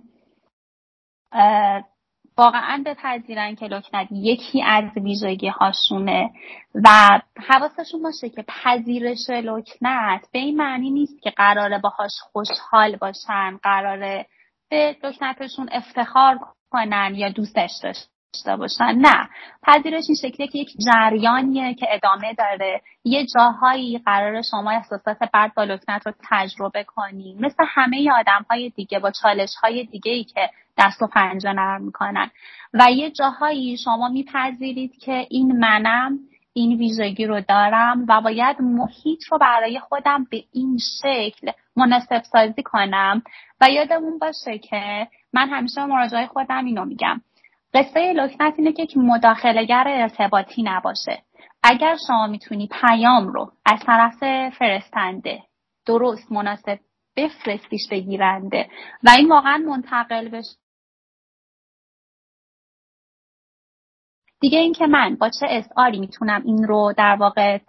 واقعا 2.38 2.84
بپذیرن 2.86 3.56
که 3.56 3.66
لکنت 3.66 4.08
یکی 4.12 4.64
از 4.64 4.84
ویژگی 4.98 5.48
هاشونه 5.48 6.30
و 6.76 7.20
حواسشون 7.48 8.02
باشه 8.04 8.30
که 8.30 8.46
پذیرش 8.48 9.30
لکنت 9.30 10.28
به 10.32 10.40
این 10.40 10.58
معنی 10.58 10.92
نیست 10.92 11.22
که 11.22 11.30
قراره 11.30 11.78
باهاش 11.78 12.12
خوشحال 12.32 12.96
باشن 12.96 13.58
قراره 13.64 14.26
به 14.70 14.98
لکنتشون 15.04 15.70
افتخار 15.72 16.40
کنن 16.72 17.14
یا 17.16 17.30
دوستش 17.30 17.72
داشته 17.84 18.15
باشن. 18.58 18.96
نه 18.98 19.30
پذیرش 19.64 20.04
این 20.08 20.18
شکلیه 20.22 20.48
که 20.48 20.60
یک 20.60 20.70
جریانیه 20.86 21.74
که 21.74 21.88
ادامه 21.90 22.34
داره. 22.34 22.82
یه 23.04 23.26
جاهایی 23.26 23.98
قرار 24.06 24.42
شما 24.52 24.72
احساسات 24.72 25.18
بد 25.34 25.52
با 25.56 25.64
لکنت 25.64 26.02
رو 26.06 26.14
تجربه 26.30 26.84
کنی. 26.84 27.38
مثل 27.40 27.64
همه 27.68 28.12
آدم 28.20 28.46
های 28.50 28.70
دیگه 28.70 29.00
با 29.00 29.12
چالش 29.12 29.56
های 29.64 29.84
دیگه 29.84 30.12
ای 30.12 30.24
که 30.24 30.50
دست 30.78 31.02
و 31.02 31.08
پنجه 31.08 31.54
نرم 31.54 31.82
می‌کنن. 31.82 32.32
و 32.74 32.92
یه 32.92 33.12
جاهایی 33.12 33.78
شما 33.78 34.10
میپذیرید 34.10 34.98
که 34.98 35.28
این 35.30 35.60
منم 35.60 36.20
این 36.54 36.78
ویژگی 36.78 37.26
رو 37.26 37.42
دارم 37.42 38.06
و 38.10 38.22
باید 38.22 38.62
محیط 38.62 39.24
رو 39.32 39.38
برای 39.38 39.80
خودم 39.80 40.28
به 40.32 40.44
این 40.54 40.78
شکل 41.02 41.52
مناسب 41.76 42.24
سازی 42.32 42.64
کنم. 42.64 43.24
و 43.62 43.70
یادمون 43.70 44.20
باشه 44.20 44.58
که 44.58 45.08
من 45.34 45.50
همیشه 45.50 45.86
مراجعه 45.86 46.28
خودم 46.28 46.66
اینو 46.66 46.86
میگم. 46.86 47.22
قصه 47.76 48.14
لکنت 48.14 48.54
اینه 48.58 48.74
که 48.74 48.84
یک 48.84 48.98
مداخلگر 48.98 49.84
ارتباطی 49.88 50.64
نباشه. 50.64 51.24
اگر 51.64 51.98
شما 52.08 52.28
می‌تونی 52.28 52.70
پیام 52.82 53.28
رو 53.28 53.52
از 53.66 53.80
طرف 53.86 54.50
فرستنده 54.50 55.44
درست 55.86 56.32
مناسب 56.32 56.80
بفرستیش 57.18 57.82
بگیرنده 57.92 58.70
و 59.04 59.10
این 59.10 59.30
واقعا 59.30 59.58
منتقل 59.58 60.30
بشه. 60.30 60.56
دیگه 64.40 64.60
اینکه 64.60 64.88
من 64.88 65.16
با 65.16 65.30
چه 65.30 65.48
اسعاری 65.50 66.00
می‌تونم 66.00 66.42
این 66.46 66.64
رو 66.68 66.94
در 66.98 67.16
واقع 67.16 67.60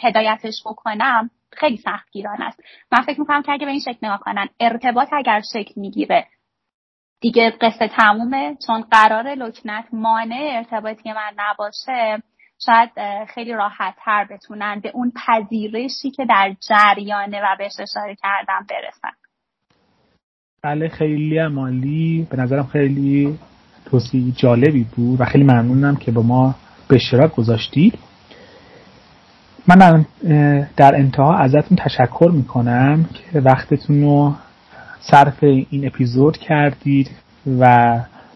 هدایتش 0.00 0.62
بکنم 0.66 1.30
خیلی 1.52 1.76
سخت 1.76 2.10
گیران 2.10 2.42
است. 2.42 2.60
من 2.92 3.02
فکر 3.02 3.20
می‌کنم 3.20 3.42
که 3.42 3.52
اگه 3.52 3.66
به 3.66 3.70
این 3.70 3.80
شکل 3.80 3.98
نگاه 4.02 4.20
کنن 4.20 4.48
ارتباط 4.60 5.08
اگر 5.12 5.42
شکل 5.52 5.80
می‌گیره 5.80 6.26
دیگه 7.20 7.50
قصه 7.60 7.88
تمومه. 7.88 8.56
چون 8.66 8.84
قرار 8.90 9.34
لکنت 9.34 9.84
مانع 9.92 10.50
ارتباطی 10.56 11.12
من 11.12 11.32
نباشه 11.36 12.22
شاید 12.66 12.90
خیلی 13.34 13.52
راحت 13.52 13.94
تر 14.04 14.26
بتونن 14.30 14.80
به 14.80 14.90
اون 14.94 15.12
پذیرشی 15.26 16.10
که 16.10 16.24
در 16.24 16.54
جریانه 16.68 17.40
و 17.40 17.56
بهش 17.58 17.72
اشاره 17.80 18.16
کردم 18.22 18.66
برسن. 18.70 19.16
بله 20.62 20.88
خیلی 20.88 21.38
عمالی 21.38 22.26
به 22.30 22.36
نظرم 22.36 22.66
خیلی 22.66 23.38
توصیه 23.90 24.32
جالبی 24.36 24.86
بود 24.96 25.20
و 25.20 25.24
خیلی 25.24 25.44
ممنونم 25.44 25.96
که 25.96 26.12
با 26.12 26.22
ما 26.22 26.54
به 26.88 26.96
اشتراک 26.96 27.34
گذاشتید 27.34 27.98
من 29.68 30.06
در 30.76 30.94
انتها 30.94 31.36
ازتون 31.36 31.76
تشکر 31.76 32.30
می‌کنم 32.32 33.04
که 33.14 33.40
وقتتون 33.40 34.02
رو 34.02 34.34
صرف 35.10 35.42
این 35.42 35.86
اپیزود 35.86 36.38
کردید 36.38 37.10
و 37.58 37.94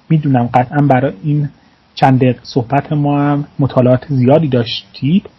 می‌دونم 0.09 0.47
قطعا 0.55 0.87
برای 0.87 1.13
این 1.23 1.49
چند 1.95 2.17
دقیقه 2.19 2.41
صحبت 2.43 2.93
ما 2.93 3.21
هم 3.21 3.45
مطالعات 3.59 4.05
زیادی 4.09 4.49
داشتید 4.49 5.31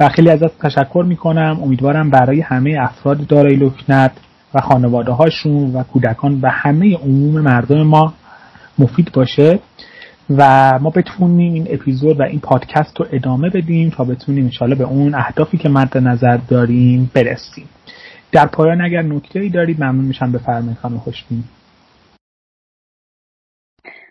و 0.00 0.08
خیلی 0.08 0.30
ازت 0.30 0.58
تشکر 0.58 1.04
می‌کنم. 1.08 1.58
امیدوارم 1.62 2.10
برای 2.10 2.40
همه 2.40 2.76
افراد 2.80 3.26
دارای 3.26 3.56
لکنت 3.56 4.12
و 4.54 4.60
خانواده 4.60 5.12
هاشون 5.12 5.72
و 5.72 5.82
کودکان 5.82 6.40
و 6.42 6.50
همه 6.50 6.96
عموم 6.96 7.40
مردم 7.40 7.82
ما 7.82 8.14
مفید 8.78 9.12
باشه 9.12 9.58
و 10.30 10.70
ما 10.82 10.90
بتونیم 10.90 11.54
این 11.54 11.66
اپیزود 11.70 12.20
و 12.20 12.22
این 12.22 12.40
پادکست 12.40 13.00
رو 13.00 13.06
ادامه 13.12 13.50
بدیم 13.50 13.90
تا 13.90 14.04
بتونیم 14.04 14.44
انشاءالله 14.44 14.78
به 14.78 14.84
اون 14.84 15.14
اهدافی 15.14 15.58
که 15.58 15.68
مد 15.68 15.98
نظر 15.98 16.36
داریم 16.36 17.10
برسیم. 17.14 17.64
در 18.34 18.46
پایان 18.46 18.80
اگر 18.80 19.02
نکته 19.02 19.40
ای 19.40 19.48
دارید 19.48 19.80
ممنون 19.84 20.04
میشم. 20.04 20.32
بفرمایید 20.32 20.78
خانم 20.78 20.98
خوشبین. 20.98 21.44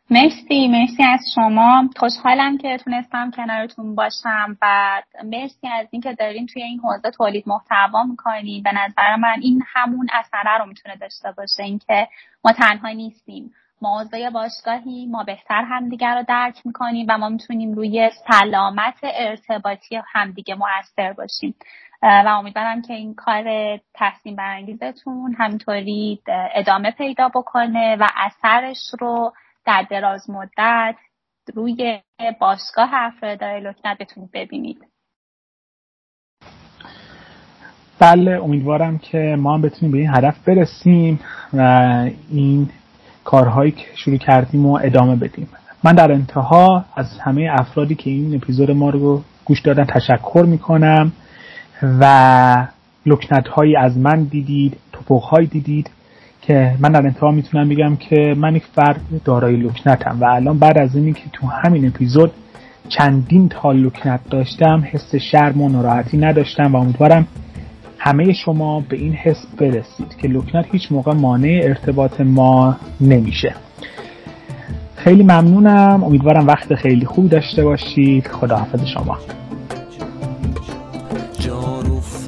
مرسی. 0.10 0.68
مرسی 0.68 1.04
از 1.04 1.20
شما. 1.36 1.90
خوشحالم 1.96 2.58
که 2.58 2.78
تونستم 2.78 3.32
کنارتون 3.32 3.96
باشم. 3.96 4.58
و 4.62 5.02
مرسی 5.24 5.68
از 5.68 5.88
اینکه 5.92 6.14
دارین 6.14 6.46
توی 6.46 6.64
این 6.64 6.80
حوزه 6.80 7.12
تولید 7.12 7.44
محتوا 7.48 8.04
می‌کنید 8.04 8.64
به 8.64 8.72
نظر 8.72 9.16
من 9.16 9.36
این 9.42 9.64
همون 9.68 10.08
اثره 10.14 10.58
رو 10.60 10.66
می‌تونه 10.66 10.96
داشته 10.96 11.32
باشه. 11.38 11.64
اینکه 11.64 12.08
ما 12.46 12.52
تنها 12.52 12.90
نیستیم. 12.90 13.52
ما 13.82 14.02
عضو 14.02 14.32
باشگاهی 14.34 15.06
ما 15.06 15.24
بهتر 15.24 15.64
همدیگر 15.70 16.16
رو 16.16 16.24
درک 16.28 16.62
می‌کنیم 16.66 17.06
و 17.10 17.18
ما 17.18 17.30
می‌تونیم 17.30 17.74
روی 17.74 18.10
سلامت 18.28 19.00
ارتباطی 19.04 20.00
همدیگه 20.14 20.56
موثر 20.56 21.14
باشیم. 21.14 21.56
و 22.04 22.28
امیدوارم 22.28 22.82
که 22.82 22.94
این 22.94 23.16
کار 23.16 23.44
تحسین 23.94 24.36
برانگیزتون 24.36 25.36
همینطوری 25.38 26.22
ادامه 26.56 26.92
پیدا 26.92 27.30
بکنه 27.36 27.98
و 28.00 28.08
اثرش 28.18 28.78
رو 29.00 29.34
در 29.66 29.86
دراز 29.90 30.30
مدت 30.30 30.96
روی 31.56 32.02
باشگاه 32.40 32.90
افرادای 32.94 33.60
لکنت 33.60 33.98
بتونید 34.00 34.30
ببینید. 34.34 34.78
بله 38.00 38.44
امیدوارم 38.44 38.98
که 38.98 39.36
ما 39.40 39.54
هم 39.54 39.62
بتونیم 39.62 39.92
به 39.92 39.98
این 39.98 40.10
هدف 40.16 40.48
برسیم 40.48 41.20
و 41.54 41.62
این 42.32 42.70
کارهایی 43.24 43.72
که 43.72 43.86
شروع 43.96 44.18
کردیم 44.18 44.66
و 44.66 44.80
ادامه 44.84 45.16
بدیم. 45.16 45.50
من 45.84 45.96
در 45.96 46.12
انتها 46.12 46.86
از 46.96 47.20
همه 47.20 47.50
افرادی 47.52 47.96
که 47.96 48.10
این 48.10 48.36
اپیزود 48.36 48.72
ما 48.72 48.90
رو 48.90 49.22
گوش 49.46 49.62
دادن 49.62 49.86
تشکر 49.86 50.46
می‌کنم. 50.48 51.12
و 51.82 52.68
لکنت 53.06 53.48
هایی 53.48 53.76
از 53.76 53.98
من 53.98 54.24
دیدید 54.24 54.78
توپخ 54.92 55.24
هایی 55.24 55.48
دیدید 55.48 55.90
که 56.42 56.76
من 56.80 56.92
در 56.92 57.06
انتها 57.06 57.32
می‌تونم 57.32 57.70
بگم 57.70 57.96
که 57.96 58.36
من 58.38 58.56
یک 58.56 58.66
فرد 58.76 59.02
دارای 59.26 59.56
لکنتم 59.56 60.18
و 60.22 60.26
الان 60.26 60.60
بعد 60.60 60.78
از 60.78 60.96
اینی 60.96 61.14
که 61.14 61.24
تو 61.34 61.48
همین 61.48 61.88
اپیزود 61.88 62.32
چندین 62.90 63.50
تا 63.50 63.72
لکنت 63.72 64.20
داشتم 64.30 64.84
حس 64.92 65.16
شرم 65.16 65.62
و 65.62 65.70
ناراحتی 65.70 66.18
نداشتم 66.18 66.76
و 66.76 66.78
امیدوارم 66.78 67.28
همه 67.98 68.34
شما 68.34 68.80
به 68.80 68.98
این 68.98 69.14
حس 69.14 69.46
برسید 69.58 70.18
که 70.18 70.28
لکنت 70.28 70.66
هیچ 70.72 70.92
موقع 70.92 71.14
مانع 71.14 71.62
ارتباط 71.64 72.22
ما 72.22 72.76
نمیشه. 73.02 73.56
خیلی 74.96 75.24
ممنونم. 75.24 76.04
امیدوارم 76.04 76.48
وقت 76.48 76.76
خیلی 76.76 77.06
خوب 77.06 77.30
داشته 77.30 77.64
باشید. 77.64 78.28
خداحافظ 78.28 78.86
شما. 78.86 79.18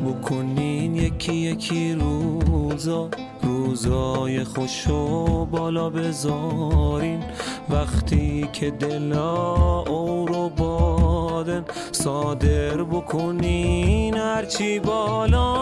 بکنین 0.06 0.96
یکی 0.96 1.34
یکی 1.34 1.94
روزا 1.94 3.10
روزای 3.42 4.44
خوشو 4.44 5.46
بالا 5.46 5.90
بذارین. 5.90 7.24
وقتی 7.70 8.50
که 8.54 8.72
دلا 8.72 9.80
او 9.82 10.26
رو 10.26 10.50
بادن 10.50 11.66
صادر 11.92 12.78
بکنین 12.84 14.18
هرچی 14.18 14.80
بالا. 14.80 15.56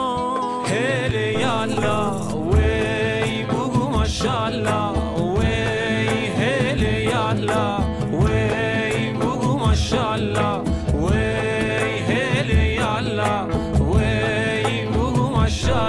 هلی 0.63 1.39
یالا 1.41 2.11
وی 2.51 3.43
بگو 3.43 3.89
ماشالله 3.89 5.02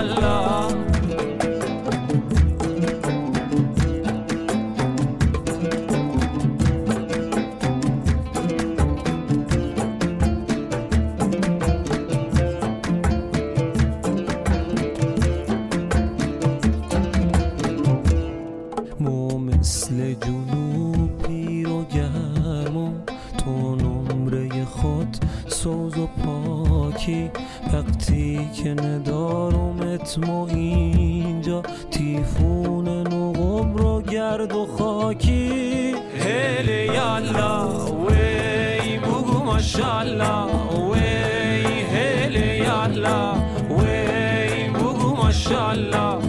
ماشالله 0.05 0.74
ندارمت 30.19 30.19
ما 30.19 30.47
اینجا 30.49 31.63
تیفون 31.91 32.89
نقم 32.89 33.75
رو 33.75 34.03
گرد 34.03 34.53
و 34.53 34.67
خاکی. 34.67 35.95
هلی 36.19 36.85
یالا 36.85 37.69
وی 38.07 38.99
بگو 38.99 39.45
ماشالله 39.45 40.45
وی 40.91 41.83
هلی 41.83 42.57
یالا 42.57 43.35
وی 43.71 44.69
بگو 44.69 45.17
ماشالله 45.17 46.24